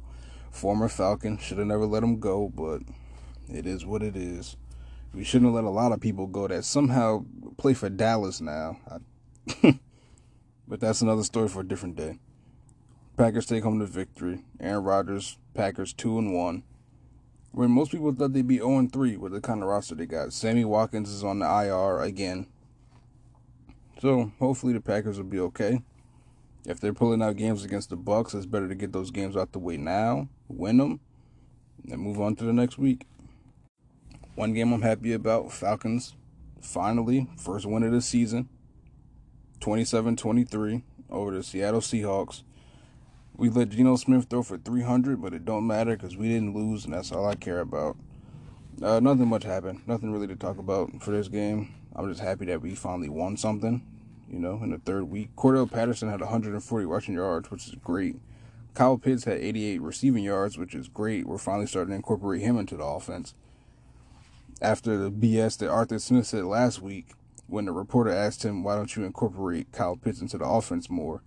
former 0.50 0.88
Falcon. 0.88 1.38
Should 1.38 1.58
have 1.58 1.68
never 1.68 1.86
let 1.86 2.02
him 2.02 2.18
go, 2.18 2.48
but 2.48 2.84
it 3.54 3.68
is 3.68 3.86
what 3.86 4.02
it 4.02 4.16
is. 4.16 4.56
We 5.14 5.26
shouldn't 5.26 5.50
have 5.50 5.56
let 5.56 5.66
a 5.66 5.70
lot 5.70 5.92
of 5.92 6.00
people 6.00 6.26
go 6.26 6.48
that 6.48 6.64
somehow 6.64 7.26
play 7.58 7.74
for 7.74 7.90
Dallas 7.90 8.40
now. 8.40 8.78
I, 8.90 9.80
but 10.70 10.80
that's 10.80 11.02
another 11.02 11.24
story 11.26 11.50
for 11.50 11.60
a 11.60 11.68
different 11.68 11.98
day. 11.98 12.18
Packers 13.18 13.48
take 13.48 13.64
home 13.64 13.80
the 13.80 13.88
victory. 13.88 14.44
Aaron 14.60 14.84
Rodgers, 14.84 15.40
Packers 15.56 15.92
2 15.92 16.20
and 16.20 16.36
1. 16.36 16.64
When 17.52 17.72
most 17.72 17.92
people 17.92 18.14
thought 18.14 18.34
they'd 18.34 18.48
be 18.48 18.58
0 18.58 18.90
3 18.94 19.18
with 19.18 19.32
the 19.32 19.42
kind 19.42 19.64
of 19.64 19.70
roster 19.70 19.96
they 19.96 20.06
got. 20.06 20.32
Sammy 20.32 20.64
Watkins 20.64 21.10
is 21.10 21.24
on 21.24 21.40
the 21.40 21.48
IR 21.48 22.02
again. 22.02 22.46
So 24.00 24.32
hopefully 24.38 24.74
the 24.74 24.82
Packers 24.82 25.18
will 25.18 25.26
be 25.26 25.40
okay. 25.40 25.82
If 26.68 26.80
they're 26.80 26.94
pulling 26.94 27.24
out 27.24 27.38
games 27.38 27.66
against 27.66 27.90
the 27.90 27.98
Bucs, 27.98 28.36
it's 28.36 28.46
better 28.46 28.68
to 28.68 28.76
get 28.76 28.94
those 28.94 29.10
games 29.10 29.36
out 29.36 29.52
the 29.52 29.58
way 29.58 29.78
now, 29.78 30.30
win 30.48 30.78
them, 30.78 31.00
and 31.90 32.00
move 32.00 32.22
on 32.22 32.36
to 32.36 32.44
the 32.44 32.54
next 32.54 32.78
week. 32.78 33.08
One 34.36 34.54
game 34.54 34.72
I'm 34.72 34.84
happy 34.84 35.14
about 35.14 35.52
Falcons, 35.52 36.14
finally, 36.62 37.28
first 37.36 37.66
win 37.66 37.82
of 37.82 37.92
the 37.92 38.02
season, 38.02 38.48
27 39.60 40.18
23 40.18 40.84
over 41.10 41.32
the 41.32 41.42
Seattle 41.42 41.82
Seahawks. 41.82 42.44
We 43.38 43.50
let 43.50 43.70
Geno 43.70 43.98
Smith 43.98 44.26
throw 44.26 44.42
for 44.42 44.58
300, 44.58 45.22
but 45.22 45.32
it 45.32 45.46
don't 45.46 45.68
matter 45.68 45.96
because 45.96 46.18
we 46.18 46.28
didn't 46.28 46.56
lose, 46.56 46.86
and 46.86 46.94
that's 46.96 47.12
all 47.12 47.28
I 47.28 47.36
care 47.36 47.60
about. 47.60 47.96
Uh, 48.82 49.00
nothing 49.00 49.28
much 49.28 49.44
happened. 49.44 49.82
Nothing 49.86 50.12
really 50.12 50.26
to 50.26 50.36
talk 50.36 50.58
about 50.58 51.04
for 51.04 51.12
this 51.12 51.28
game. 51.28 51.72
I'm 51.96 52.10
just 52.10 52.20
happy 52.20 52.46
that 52.46 52.64
we 52.64 52.74
finally 52.74 53.10
won 53.10 53.38
something, 53.38 53.86
you 54.28 54.40
know, 54.40 54.60
in 54.64 54.72
the 54.72 54.80
third 54.80 55.04
week. 55.04 55.36
Cordell 55.36 55.72
Patterson 55.72 56.10
had 56.10 56.20
140 56.20 56.86
rushing 56.88 57.14
yards, 57.14 57.52
which 57.52 57.68
is 57.68 57.76
great. 57.84 58.16
Kyle 58.74 58.98
Pitts 58.98 59.26
had 59.26 59.38
88 59.38 59.82
receiving 59.84 60.24
yards, 60.24 60.58
which 60.58 60.74
is 60.74 60.88
great. 60.88 61.28
We're 61.28 61.38
finally 61.38 61.68
starting 61.68 61.92
to 61.92 61.96
incorporate 61.96 62.42
him 62.42 62.58
into 62.58 62.76
the 62.76 62.86
offense. 62.86 63.36
After 64.64 64.98
the 64.98 65.12
BS 65.12 65.60
that 65.60 65.70
Arthur 65.70 66.00
Smith 66.00 66.26
said 66.26 66.46
last 66.46 66.82
week, 66.82 67.12
when 67.46 67.66
the 67.66 67.72
reporter 67.72 68.12
asked 68.12 68.44
him, 68.44 68.64
why 68.64 68.76
don't 68.76 68.96
you 68.96 69.04
incorporate 69.04 69.72
Kyle 69.72 69.96
Pitts 69.96 70.22
into 70.22 70.40
the 70.40 70.46
offense 70.46 70.90
more? 70.90 71.22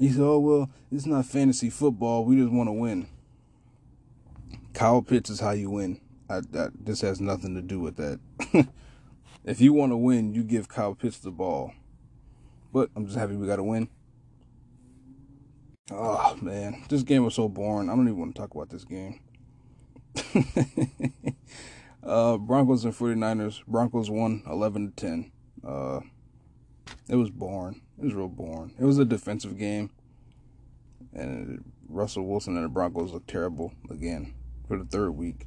He 0.00 0.08
said, 0.10 0.22
oh, 0.22 0.38
well, 0.38 0.70
it's 0.90 1.04
not 1.04 1.26
fantasy 1.26 1.68
football. 1.68 2.24
We 2.24 2.36
just 2.36 2.50
want 2.50 2.68
to 2.68 2.72
win. 2.72 3.06
Kyle 4.72 5.02
Pitts 5.02 5.28
is 5.28 5.40
how 5.40 5.50
you 5.50 5.68
win. 5.68 6.00
I, 6.30 6.38
I, 6.38 6.68
this 6.74 7.02
has 7.02 7.20
nothing 7.20 7.54
to 7.54 7.60
do 7.60 7.80
with 7.80 7.96
that. 7.96 8.18
if 9.44 9.60
you 9.60 9.74
want 9.74 9.92
to 9.92 9.98
win, 9.98 10.32
you 10.32 10.42
give 10.42 10.68
Kyle 10.68 10.94
Pitts 10.94 11.18
the 11.18 11.30
ball. 11.30 11.74
But 12.72 12.88
I'm 12.96 13.04
just 13.04 13.18
happy 13.18 13.36
we 13.36 13.46
got 13.46 13.56
to 13.56 13.62
win. 13.62 13.90
Oh, 15.90 16.34
man. 16.40 16.82
This 16.88 17.02
game 17.02 17.26
was 17.26 17.34
so 17.34 17.50
boring. 17.50 17.90
I 17.90 17.94
don't 17.94 18.08
even 18.08 18.18
want 18.18 18.34
to 18.34 18.40
talk 18.40 18.54
about 18.54 18.70
this 18.70 18.84
game. 18.84 19.20
uh, 22.02 22.38
Broncos 22.38 22.86
and 22.86 22.94
49ers. 22.94 23.66
Broncos 23.66 24.08
won 24.08 24.44
11 24.50 24.92
to 24.92 24.96
10. 24.96 25.32
Uh, 25.62 26.00
it 27.08 27.16
was 27.16 27.30
boring. 27.30 27.80
It 27.98 28.04
was 28.04 28.14
real 28.14 28.28
boring. 28.28 28.72
It 28.78 28.84
was 28.84 28.98
a 28.98 29.04
defensive 29.04 29.58
game. 29.58 29.90
And 31.12 31.64
Russell 31.88 32.26
Wilson 32.26 32.56
and 32.56 32.64
the 32.64 32.68
Broncos 32.68 33.12
looked 33.12 33.28
terrible 33.28 33.72
again 33.90 34.34
for 34.68 34.78
the 34.78 34.84
third 34.84 35.10
week. 35.10 35.46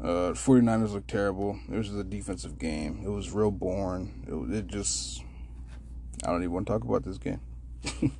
Uh, 0.00 0.32
49ers 0.32 0.92
looked 0.92 1.08
terrible. 1.08 1.58
It 1.70 1.76
was 1.76 1.88
just 1.88 1.98
a 1.98 2.04
defensive 2.04 2.58
game. 2.58 3.02
It 3.04 3.08
was 3.08 3.32
real 3.32 3.50
boring. 3.50 4.24
It, 4.26 4.56
it 4.56 4.66
just. 4.66 5.22
I 6.24 6.28
don't 6.28 6.42
even 6.42 6.52
want 6.52 6.66
to 6.66 6.72
talk 6.72 6.84
about 6.84 7.04
this 7.04 7.18
game. 7.18 7.40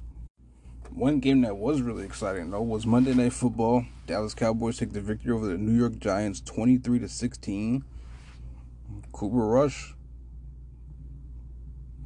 One 0.91 1.19
game 1.19 1.41
that 1.41 1.57
was 1.57 1.81
really 1.81 2.05
exciting 2.05 2.51
though 2.51 2.63
was 2.63 2.87
Monday 2.87 3.15
Night 3.15 3.33
Football. 3.33 3.85
Dallas 4.07 4.35
Cowboys 4.35 4.79
take 4.79 4.93
the 4.93 5.01
victory 5.01 5.33
over 5.33 5.47
the 5.47 5.59
New 5.59 5.77
York 5.77 5.99
Giants 5.99 6.41
23 6.41 7.01
to 7.01 7.09
16. 7.09 7.85
Cooper 9.13 9.47
Rush 9.47 9.94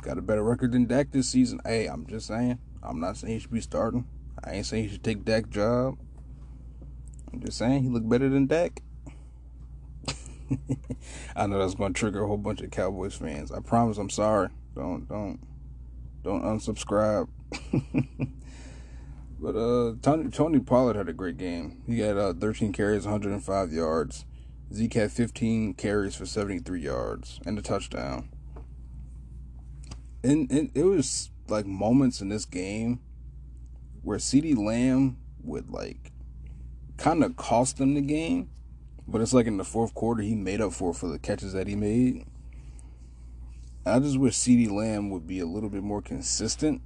got 0.02 0.18
a 0.18 0.22
better 0.22 0.42
record 0.42 0.72
than 0.72 0.87
Dak 0.87 1.11
this 1.11 1.28
season. 1.28 1.61
Hey, 1.64 1.87
I'm 1.87 2.06
just 2.06 2.26
saying. 2.26 2.58
I'm 2.82 3.00
not 3.00 3.16
saying 3.16 3.34
he 3.34 3.40
should 3.40 3.50
be 3.50 3.61
starting. 3.61 4.06
I 4.42 4.52
ain't 4.52 4.66
saying 4.66 4.84
he 4.84 4.90
should 4.90 5.04
take 5.04 5.24
Dak's 5.24 5.48
job. 5.48 5.98
I'm 7.32 7.40
just 7.40 7.58
saying 7.58 7.82
he 7.82 7.88
looked 7.88 8.08
better 8.08 8.28
than 8.28 8.46
Dak. 8.46 8.82
I 11.37 11.46
know 11.46 11.58
that's 11.58 11.74
to 11.74 11.90
trigger 11.90 12.24
a 12.24 12.26
whole 12.26 12.37
bunch 12.38 12.61
of 12.61 12.70
Cowboys 12.70 13.14
fans. 13.14 13.52
I 13.52 13.61
promise 13.61 13.98
I'm 13.98 14.11
sorry. 14.11 14.48
Don't 14.74 15.08
don't 15.08 15.40
don't 16.22 16.42
unsubscribe. 16.42 17.28
but 19.40 19.56
uh, 19.56 19.94
Tony 20.00 20.30
Tony 20.30 20.61
Pollard 20.61 20.96
had 20.96 21.08
a 21.08 21.12
great 21.12 21.37
game. 21.37 21.82
He 21.87 22.00
had 22.00 22.16
uh, 22.16 22.32
13 22.32 22.72
carries, 22.72 23.04
105 23.04 23.72
yards. 23.72 24.24
Zeke 24.72 24.94
had 24.94 25.12
15 25.12 25.74
carries 25.74 26.14
for 26.14 26.26
73 26.26 26.80
yards 26.80 27.40
and 27.46 27.58
a 27.58 27.62
touchdown. 27.62 28.28
And, 30.22 30.50
and 30.50 30.70
it 30.74 30.85
was 30.85 31.31
like 31.48 31.66
moments 31.66 32.20
in 32.20 32.28
this 32.28 32.44
game 32.44 33.00
where 34.02 34.18
CeeDee 34.18 34.57
Lamb 34.57 35.18
would 35.42 35.70
like 35.70 36.12
kind 36.96 37.22
of 37.22 37.37
cost 37.37 37.78
them 37.78 37.94
the 37.94 38.00
game 38.00 38.50
but 39.09 39.22
it's 39.22 39.33
like 39.33 39.46
in 39.46 39.57
the 39.57 39.64
fourth 39.64 39.94
quarter, 39.94 40.22
he 40.22 40.35
made 40.35 40.61
up 40.61 40.74
for 40.74 40.92
for 40.92 41.09
the 41.09 41.18
catches 41.18 41.54
that 41.54 41.66
he 41.66 41.74
made. 41.74 42.26
I 43.87 43.98
just 44.00 44.18
wish 44.18 44.35
CeeDee 44.35 44.70
Lamb 44.70 45.09
would 45.09 45.26
be 45.26 45.40
a 45.40 45.46
little 45.46 45.70
bit 45.70 45.83
more 45.83 46.02
consistent. 46.02 46.83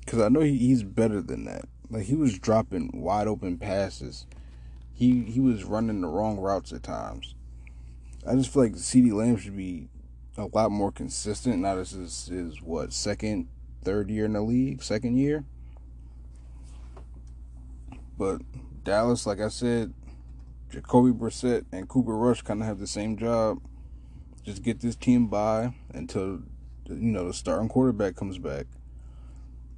Because 0.00 0.20
I 0.20 0.28
know 0.28 0.40
he, 0.40 0.58
he's 0.58 0.82
better 0.82 1.22
than 1.22 1.46
that. 1.46 1.64
Like, 1.88 2.04
he 2.04 2.14
was 2.14 2.38
dropping 2.38 2.90
wide 2.92 3.26
open 3.26 3.56
passes. 3.56 4.26
He 4.92 5.22
he 5.22 5.40
was 5.40 5.64
running 5.64 6.02
the 6.02 6.08
wrong 6.08 6.38
routes 6.38 6.74
at 6.74 6.82
times. 6.82 7.34
I 8.26 8.34
just 8.34 8.52
feel 8.52 8.64
like 8.64 8.74
CeeDee 8.74 9.14
Lamb 9.14 9.38
should 9.38 9.56
be 9.56 9.88
a 10.36 10.46
lot 10.46 10.70
more 10.70 10.92
consistent. 10.92 11.58
Now, 11.58 11.76
this 11.76 11.92
is 11.92 12.26
his, 12.26 12.62
what, 12.62 12.92
second, 12.92 13.48
third 13.82 14.10
year 14.10 14.24
in 14.24 14.34
the 14.34 14.42
league? 14.42 14.82
Second 14.82 15.16
year? 15.16 15.44
But 18.18 18.42
Dallas, 18.84 19.26
like 19.26 19.40
I 19.40 19.48
said, 19.48 19.94
Jacoby 20.70 21.10
Brissett 21.10 21.64
and 21.72 21.88
Cooper 21.88 22.16
Rush 22.16 22.42
kind 22.42 22.60
of 22.60 22.66
have 22.66 22.78
the 22.78 22.86
same 22.86 23.16
job. 23.16 23.60
Just 24.42 24.62
get 24.62 24.80
this 24.80 24.96
team 24.96 25.26
by 25.26 25.74
until 25.92 26.42
you 26.86 26.96
know 26.96 27.26
the 27.26 27.34
starting 27.34 27.68
quarterback 27.68 28.16
comes 28.16 28.38
back. 28.38 28.66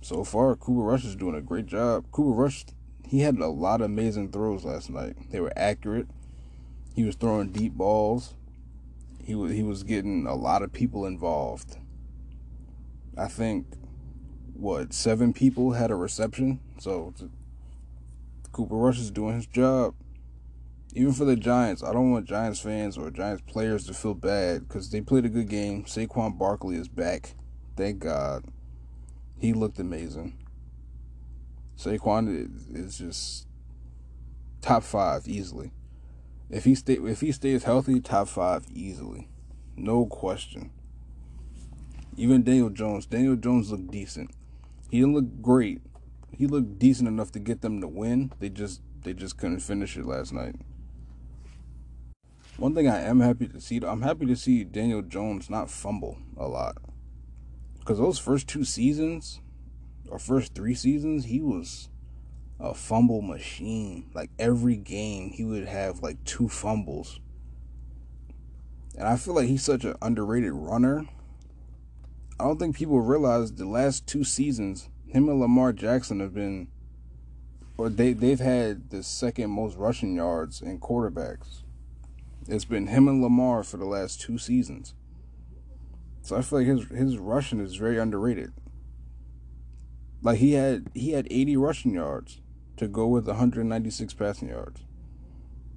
So 0.01 0.25
far, 0.25 0.57
Cooper 0.57 0.83
Rush 0.83 1.05
is 1.05 1.17
doing 1.17 1.35
a 1.35 1.41
great 1.41 1.67
job. 1.67 2.07
Cooper 2.11 2.31
Rush, 2.31 2.65
he 3.07 3.21
had 3.21 3.39
a 3.39 3.47
lot 3.47 3.81
of 3.81 3.87
amazing 3.87 4.33
throws 4.33 4.65
last 4.65 4.91
night. 4.91 5.17
They 5.31 5.41
were 5.41 5.53
accurate. 5.57 6.09
He 6.95 7.05
was 7.05 7.15
throwing 7.15 7.53
deep 7.53 7.75
balls. 7.75 8.35
He 9.25 9.35
was 9.35 9.53
he 9.53 9.63
was 9.63 9.83
getting 9.83 10.27
a 10.27 10.35
lot 10.35 10.63
of 10.63 10.73
people 10.73 11.07
involved. 11.07 11.77
I 13.17 13.29
think 13.29 13.67
what 14.55 14.93
seven 14.93 15.33
people 15.33 15.73
had 15.73 15.91
a 15.91 15.95
reception. 15.95 16.61
So 16.79 17.15
Cooper 18.53 18.77
Rush 18.77 18.99
is 18.99 19.11
doing 19.11 19.35
his 19.35 19.47
job 19.47 19.95
even 20.95 21.13
for 21.13 21.25
the 21.25 21.37
Giants, 21.37 21.83
I 21.83 21.93
don't 21.93 22.11
want 22.11 22.27
Giants 22.27 22.61
fans 22.61 22.99
or 22.99 23.11
Giants 23.11 23.43
players 23.47 23.87
to 23.87 23.95
feel 23.95 24.15
bad 24.15 24.69
because 24.69 24.91
they 24.91 25.01
played 25.01 25.25
a 25.25 25.31
good 25.31 25.49
game. 25.49 25.85
Saquon 25.85 26.39
Barkley 26.39 26.77
is 26.77 26.89
back. 26.89 27.35
Thank 27.77 28.01
God. 28.01 28.45
He 29.39 29.55
looked 29.55 29.79
amazing. 29.79 30.37
Saquon 31.79 32.51
is 32.75 32.99
just 32.99 33.47
top 34.61 34.83
five 34.83 35.27
easily. 35.27 35.73
If 36.53 36.65
he 36.65 36.75
stay 36.75 36.95
if 36.95 37.23
he 37.23 37.33
stays 37.33 37.65
healthy, 37.65 37.99
top 37.99 38.29
five 38.29 38.67
easily. 38.71 39.29
No 39.75 40.05
question. 40.05 40.71
Even 42.17 42.43
Daniel 42.43 42.69
Jones. 42.69 43.07
Daniel 43.07 43.37
Jones 43.37 43.73
looked 43.73 43.91
decent. 43.91 44.31
He 44.91 45.01
didn't 45.01 45.15
look 45.15 45.41
great. 45.41 45.81
He 46.31 46.47
looked 46.47 46.79
decent 46.79 47.09
enough 47.09 47.33
to 47.33 47.39
get 47.39 47.63
them 47.63 47.81
to 47.81 47.89
win. 47.89 48.33
They 48.39 48.51
just 48.51 48.83
they 49.03 49.15
just 49.15 49.39
couldn't 49.39 49.61
finish 49.61 49.97
it 49.97 50.05
last 50.05 50.35
night. 50.35 50.57
One 52.59 52.75
thing 52.75 52.87
I 52.87 53.01
am 53.01 53.21
happy 53.21 53.49
to 53.49 53.61
see, 53.61 53.81
I'm 53.83 54.03
happy 54.03 54.27
to 54.27 54.37
see 54.37 54.63
Daniel 54.63 55.01
Jones 55.01 55.49
not 55.49 55.71
fumble 55.71 56.19
a 56.37 56.47
lot. 56.47 56.77
Because 57.79 57.99
those 57.99 58.19
first 58.19 58.47
two 58.47 58.65
seasons, 58.65 59.41
or 60.09 60.19
first 60.19 60.55
three 60.55 60.75
seasons, 60.75 61.25
he 61.25 61.41
was 61.41 61.89
a 62.63 62.73
fumble 62.73 63.21
machine. 63.21 64.09
Like 64.15 64.31
every 64.39 64.77
game, 64.77 65.31
he 65.31 65.45
would 65.45 65.67
have 65.67 66.01
like 66.01 66.23
two 66.25 66.49
fumbles. 66.49 67.19
And 68.97 69.09
I 69.09 69.17
feel 69.17 69.35
like 69.35 69.49
he's 69.49 69.65
such 69.65 69.85
an 69.85 69.97
underrated 70.01 70.53
runner. 70.53 71.07
I 72.39 72.45
don't 72.45 72.59
think 72.59 72.77
people 72.77 73.01
realize 73.01 73.53
the 73.53 73.67
last 73.67 74.07
two 74.07 74.25
seasons, 74.25 74.89
him 75.07 75.29
and 75.29 75.41
Lamar 75.41 75.73
Jackson 75.73 76.21
have 76.21 76.35
been, 76.35 76.69
or 77.77 77.89
they 77.89 78.13
they've 78.13 78.41
had 78.41 78.91
the 78.91 79.03
second 79.03 79.51
most 79.51 79.77
rushing 79.77 80.15
yards 80.15 80.63
in 80.63 80.79
quarterbacks. 80.79 81.63
It's 82.49 82.65
been 82.65 82.89
him 82.89 83.09
and 83.09 83.23
Lamar 83.23 83.63
for 83.63 83.77
the 83.77 83.87
last 83.87 84.21
two 84.21 84.39
seasons. 84.39 84.95
So 86.23 86.37
I 86.37 86.43
feel 86.43 86.61
like 86.61 86.69
his 86.69 86.85
his 86.89 87.19
rushing 87.19 87.61
is 87.61 87.75
very 87.75 87.99
underrated. 87.99 88.53
Like 90.23 90.39
he 90.39 90.53
had 90.53 90.91
he 90.95 91.13
had 91.13 91.27
80 91.31 91.57
rushing 91.57 91.95
yards 91.95 92.42
to 92.83 92.89
go 92.89 93.07
with 93.07 93.29
196 93.29 94.13
passing 94.15 94.49
yards. 94.49 94.83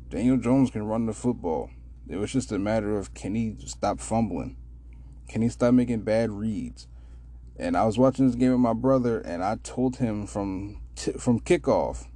Daniel 0.09 0.37
Jones 0.37 0.71
can 0.71 0.87
run 0.87 1.05
the 1.05 1.13
football. 1.13 1.69
It 2.07 2.17
was 2.17 2.33
just 2.33 2.51
a 2.51 2.59
matter 2.59 2.97
of 2.97 3.13
can 3.13 3.35
he 3.35 3.55
stop 3.65 3.99
fumbling? 3.99 4.57
Can 5.29 5.41
he 5.41 5.49
stop 5.49 5.73
making 5.73 6.01
bad 6.01 6.31
reads? 6.31 6.87
And 7.57 7.77
I 7.77 7.85
was 7.85 7.97
watching 7.97 8.27
this 8.27 8.35
game 8.35 8.51
with 8.51 8.59
my 8.59 8.73
brother, 8.73 9.19
and 9.19 9.43
I 9.43 9.57
told 9.63 9.97
him 9.97 10.27
from 10.27 10.81
t- 10.95 11.13
from 11.13 11.39
kickoff, 11.39 12.07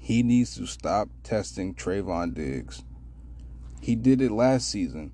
he 0.00 0.22
needs 0.22 0.56
to 0.56 0.66
stop 0.66 1.08
testing 1.22 1.74
Trevon 1.74 2.32
Diggs. 2.32 2.84
He 3.80 3.96
did 3.96 4.20
it 4.20 4.30
last 4.30 4.68
season. 4.68 5.12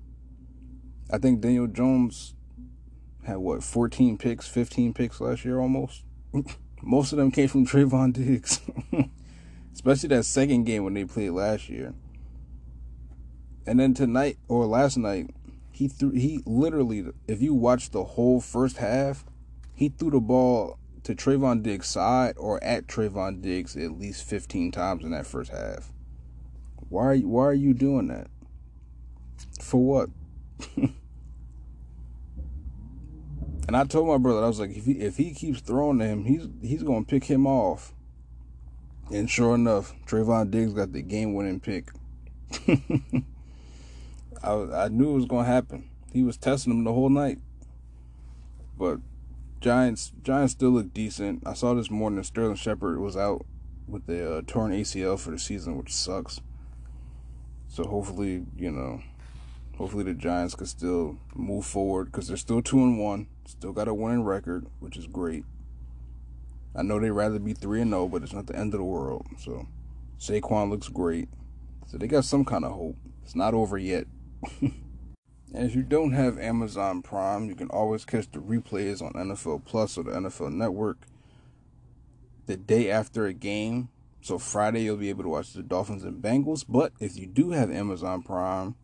I 1.11 1.17
think 1.17 1.41
Daniel 1.41 1.67
Jones 1.67 2.35
had 3.23 3.37
what 3.37 3.63
14 3.63 4.17
picks, 4.17 4.47
15 4.47 4.93
picks 4.93 5.19
last 5.19 5.43
year 5.45 5.59
almost. 5.59 6.03
Most 6.83 7.11
of 7.11 7.17
them 7.17 7.31
came 7.31 7.47
from 7.47 7.65
Trevon 7.65 8.13
Diggs, 8.13 8.59
especially 9.73 10.09
that 10.09 10.25
second 10.25 10.63
game 10.63 10.83
when 10.83 10.93
they 10.93 11.05
played 11.05 11.31
last 11.31 11.69
year. 11.69 11.93
And 13.67 13.79
then 13.79 13.93
tonight 13.93 14.37
or 14.47 14.65
last 14.65 14.97
night, 14.97 15.29
he 15.71 15.87
threw 15.87 16.11
he 16.11 16.41
literally 16.45 17.05
if 17.27 17.41
you 17.41 17.53
watch 17.53 17.91
the 17.91 18.03
whole 18.03 18.41
first 18.41 18.77
half, 18.77 19.25
he 19.73 19.89
threw 19.89 20.11
the 20.11 20.19
ball 20.19 20.77
to 21.03 21.15
Trevon 21.15 21.63
Diggs' 21.63 21.87
side 21.87 22.35
or 22.37 22.63
at 22.63 22.87
Trevon 22.87 23.41
Diggs 23.41 23.75
at 23.75 23.97
least 23.99 24.27
15 24.27 24.71
times 24.71 25.03
in 25.03 25.11
that 25.11 25.27
first 25.27 25.51
half. 25.51 25.91
Why 26.89 27.19
why 27.19 27.45
are 27.45 27.53
you 27.53 27.73
doing 27.73 28.07
that? 28.07 28.27
For 29.59 29.83
what? 29.83 30.09
and 33.67 33.77
I 33.77 33.83
told 33.85 34.07
my 34.07 34.17
brother 34.17 34.43
I 34.43 34.47
was 34.47 34.59
like 34.59 34.71
if 34.71 34.85
he 34.85 34.93
if 34.93 35.17
he 35.17 35.33
keeps 35.33 35.61
throwing 35.61 35.99
to 35.99 36.05
him, 36.05 36.25
he's 36.25 36.47
he's 36.61 36.83
to 36.83 37.05
pick 37.07 37.25
him 37.25 37.45
off. 37.47 37.93
And 39.11 39.29
sure 39.29 39.55
enough, 39.55 39.93
Trevon 40.05 40.51
Diggs 40.51 40.73
got 40.73 40.93
the 40.93 41.01
game-winning 41.01 41.59
pick. 41.59 41.89
I 44.43 44.51
I 44.51 44.87
knew 44.87 45.11
it 45.11 45.15
was 45.15 45.25
gonna 45.25 45.45
happen. 45.45 45.89
He 46.13 46.23
was 46.23 46.37
testing 46.37 46.73
them 46.73 46.83
the 46.83 46.93
whole 46.93 47.09
night. 47.09 47.39
But 48.77 48.99
Giants 49.59 50.11
Giants 50.23 50.53
still 50.53 50.71
look 50.71 50.93
decent. 50.93 51.45
I 51.45 51.53
saw 51.53 51.73
this 51.73 51.91
morning 51.91 52.23
Sterling 52.23 52.55
Shepard 52.55 52.99
was 52.99 53.15
out 53.15 53.45
with 53.87 54.05
the 54.07 54.37
uh, 54.37 54.41
torn 54.47 54.71
ACL 54.71 55.19
for 55.19 55.31
the 55.31 55.39
season, 55.39 55.77
which 55.77 55.93
sucks. 55.93 56.41
So 57.67 57.83
hopefully, 57.85 58.45
you 58.57 58.71
know, 58.71 59.01
hopefully 59.77 60.03
the 60.03 60.13
Giants 60.13 60.55
can 60.55 60.65
still 60.65 61.17
move 61.35 61.65
forward 61.65 62.05
because 62.05 62.27
they're 62.27 62.37
still 62.37 62.61
two 62.61 62.79
and 62.79 62.99
one, 62.99 63.27
still 63.51 63.73
got 63.73 63.87
a 63.87 63.93
winning 63.93 64.23
record, 64.23 64.67
which 64.79 64.97
is 64.97 65.07
great. 65.07 65.45
I 66.75 66.83
know 66.83 66.99
they'd 66.99 67.11
rather 67.11 67.39
be 67.39 67.53
three 67.53 67.81
and 67.81 67.91
zero, 67.91 68.07
but 68.07 68.23
it's 68.23 68.33
not 68.33 68.47
the 68.47 68.57
end 68.57 68.73
of 68.73 68.79
the 68.79 68.85
world. 68.85 69.25
So 69.37 69.67
Saquon 70.19 70.69
looks 70.69 70.87
great, 70.87 71.29
so 71.87 71.97
they 71.97 72.07
got 72.07 72.25
some 72.25 72.45
kind 72.45 72.65
of 72.65 72.71
hope. 72.71 72.97
It's 73.23 73.35
not 73.35 73.53
over 73.53 73.77
yet. 73.77 74.07
And 75.53 75.65
if 75.65 75.75
you 75.75 75.83
don't 75.83 76.13
have 76.13 76.39
Amazon 76.39 77.01
Prime, 77.01 77.49
you 77.49 77.55
can 77.55 77.69
always 77.69 78.05
catch 78.05 78.31
the 78.31 78.39
replays 78.39 79.01
on 79.01 79.11
NFL 79.13 79.65
Plus 79.65 79.97
or 79.97 80.03
the 80.03 80.11
NFL 80.11 80.53
Network 80.53 80.99
the 82.45 82.55
day 82.55 82.89
after 82.89 83.25
a 83.25 83.33
game. 83.33 83.89
So 84.21 84.37
Friday 84.37 84.83
you'll 84.83 84.97
be 84.97 85.09
able 85.09 85.23
to 85.23 85.29
watch 85.29 85.53
the 85.53 85.63
Dolphins 85.63 86.03
and 86.03 86.23
Bengals. 86.23 86.63
But 86.67 86.93
if 86.99 87.17
you 87.17 87.25
do 87.25 87.51
have 87.51 87.69
Amazon 87.69 88.21
Prime, 88.21 88.75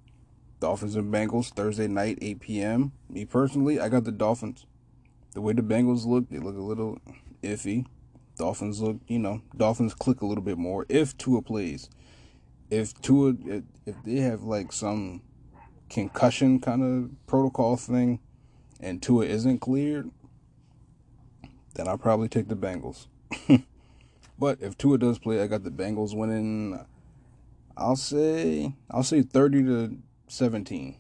Dolphins 0.60 0.96
and 0.96 1.14
Bengals 1.14 1.54
Thursday 1.54 1.88
night 1.88 2.18
8 2.22 2.40
p.m. 2.40 2.92
Me 3.10 3.26
personally, 3.26 3.80
I 3.80 3.90
got 3.90 4.04
the 4.04 4.12
Dolphins. 4.12 4.66
The 5.34 5.42
way 5.42 5.54
the 5.54 5.62
Bengals 5.62 6.06
look, 6.06 6.30
they 6.30 6.40
look 6.40 6.58
a 6.58 6.62
little 6.62 7.00
iffy. 7.44 7.86
Dolphins 8.38 8.82
look, 8.82 8.98
you 9.08 9.20
know, 9.20 9.42
Dolphins 9.56 9.94
click 9.94 10.22
a 10.22 10.26
little 10.26 10.44
bit 10.44 10.58
more 10.58 10.86
if 10.90 11.18
Tua 11.18 11.42
plays. 11.42 11.90
If 12.70 13.00
Tua, 13.02 13.36
if, 13.46 13.64
if 13.86 13.96
they 14.04 14.18
have 14.18 14.44
like 14.44 14.72
some 14.72 15.22
concussion 15.90 16.60
kind 16.60 16.84
of 16.84 17.28
protocol 17.28 17.78
thing 17.78 18.20
and 18.80 19.02
Tua 19.02 19.26
isn't 19.26 19.60
cleared, 19.60 20.12
then 21.76 21.88
I'll 21.88 21.98
probably 21.98 22.30
take 22.30 22.48
the 22.48 22.56
Bengals. 22.56 23.08
but 24.40 24.58
if 24.62 24.78
Tua 24.78 24.98
does 24.98 25.20
play, 25.20 25.42
I 25.42 25.48
got 25.48 25.64
the 25.64 25.72
Bengals 25.72 26.16
winning. 26.16 26.84
I'll 27.76 27.96
say 27.96 28.74
I'll 28.90 29.04
say 29.04 29.22
30 29.22 29.64
to 29.64 29.98
17. 30.28 30.98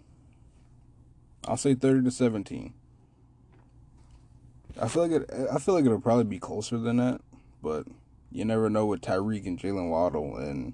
I'll 1.47 1.57
say 1.57 1.75
30 1.75 2.03
to 2.03 2.11
17. 2.11 2.73
I 4.79 4.87
feel 4.87 5.07
like 5.07 5.11
it 5.11 5.29
I 5.51 5.57
feel 5.57 5.73
like 5.73 5.85
it'll 5.85 5.99
probably 5.99 6.23
be 6.25 6.39
closer 6.39 6.77
than 6.77 6.97
that, 6.97 7.21
but 7.63 7.87
you 8.31 8.45
never 8.45 8.69
know 8.69 8.85
with 8.85 9.01
Tyreek 9.01 9.47
and 9.47 9.59
Jaylen 9.59 9.89
Waddle 9.89 10.37
and 10.37 10.73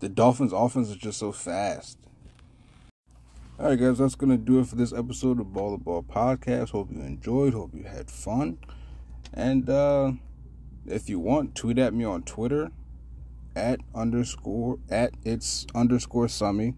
the 0.00 0.08
Dolphins 0.08 0.52
offense 0.52 0.88
is 0.88 0.96
just 0.96 1.18
so 1.18 1.32
fast. 1.32 1.98
All 3.58 3.66
right, 3.66 3.78
guys, 3.78 3.98
that's 3.98 4.14
to 4.14 4.36
do 4.36 4.60
it 4.60 4.68
for 4.68 4.76
this 4.76 4.92
episode 4.92 5.40
of 5.40 5.52
Ball 5.52 5.76
to 5.76 5.82
Ball 5.82 6.04
Podcast. 6.04 6.70
Hope 6.70 6.92
you 6.92 7.00
enjoyed. 7.00 7.54
Hope 7.54 7.74
you 7.74 7.82
had 7.82 8.08
fun. 8.08 8.58
And 9.34 9.68
uh, 9.68 10.12
if 10.86 11.08
you 11.08 11.18
want, 11.18 11.56
tweet 11.56 11.78
at 11.78 11.92
me 11.92 12.04
on 12.04 12.22
Twitter 12.22 12.70
at 13.56 13.80
underscore, 13.94 14.78
at 14.88 15.14
it's 15.24 15.66
underscore 15.74 16.26
Summy. 16.26 16.76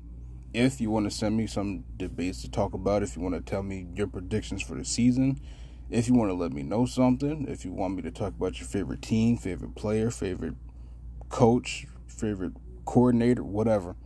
If 0.52 0.80
you 0.80 0.90
want 0.90 1.08
to 1.08 1.16
send 1.16 1.36
me 1.36 1.46
some 1.46 1.84
debates 1.96 2.42
to 2.42 2.50
talk 2.50 2.74
about, 2.74 3.02
if 3.02 3.16
you 3.16 3.22
want 3.22 3.34
to 3.34 3.40
tell 3.40 3.62
me 3.62 3.86
your 3.94 4.08
predictions 4.08 4.62
for 4.62 4.74
the 4.74 4.84
season, 4.84 5.40
if 5.90 6.08
you 6.08 6.14
want 6.14 6.30
to 6.30 6.34
let 6.34 6.52
me 6.52 6.62
know 6.62 6.86
something, 6.86 7.46
if 7.48 7.64
you 7.64 7.72
want 7.72 7.94
me 7.94 8.02
to 8.02 8.10
talk 8.10 8.28
about 8.28 8.58
your 8.58 8.68
favorite 8.68 9.02
team, 9.02 9.36
favorite 9.36 9.74
player, 9.74 10.10
favorite 10.10 10.54
coach, 11.28 11.86
favorite 12.06 12.52
coordinator, 12.84 13.44
whatever 13.44 13.96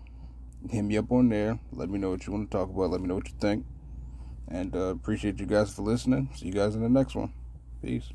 hit 0.71 0.83
me 0.83 0.97
up 0.97 1.11
on 1.13 1.29
there. 1.29 1.59
Let 1.73 1.91
me 1.91 1.99
know 1.99 2.11
what 2.11 2.27
you 2.27 2.33
want 2.33 2.51
to 2.51 2.57
talk 2.57 2.71
about. 2.71 2.91
Let 2.91 3.01
me 3.01 3.09
know 3.09 3.17
what 3.17 3.29
you 3.29 3.35
think. 3.41 3.67
And 4.49 4.75
uh, 4.75 4.91
appreciate 4.91 5.39
you 5.41 5.47
guys 5.47 5.75
for 5.75 5.83
listening. 5.83 6.31
See 6.37 6.47
you 6.47 6.53
guys 6.53 6.75
in 6.75 6.83
the 6.83 6.89
next 6.89 7.15
one. 7.15 7.33
Peace. 7.83 8.11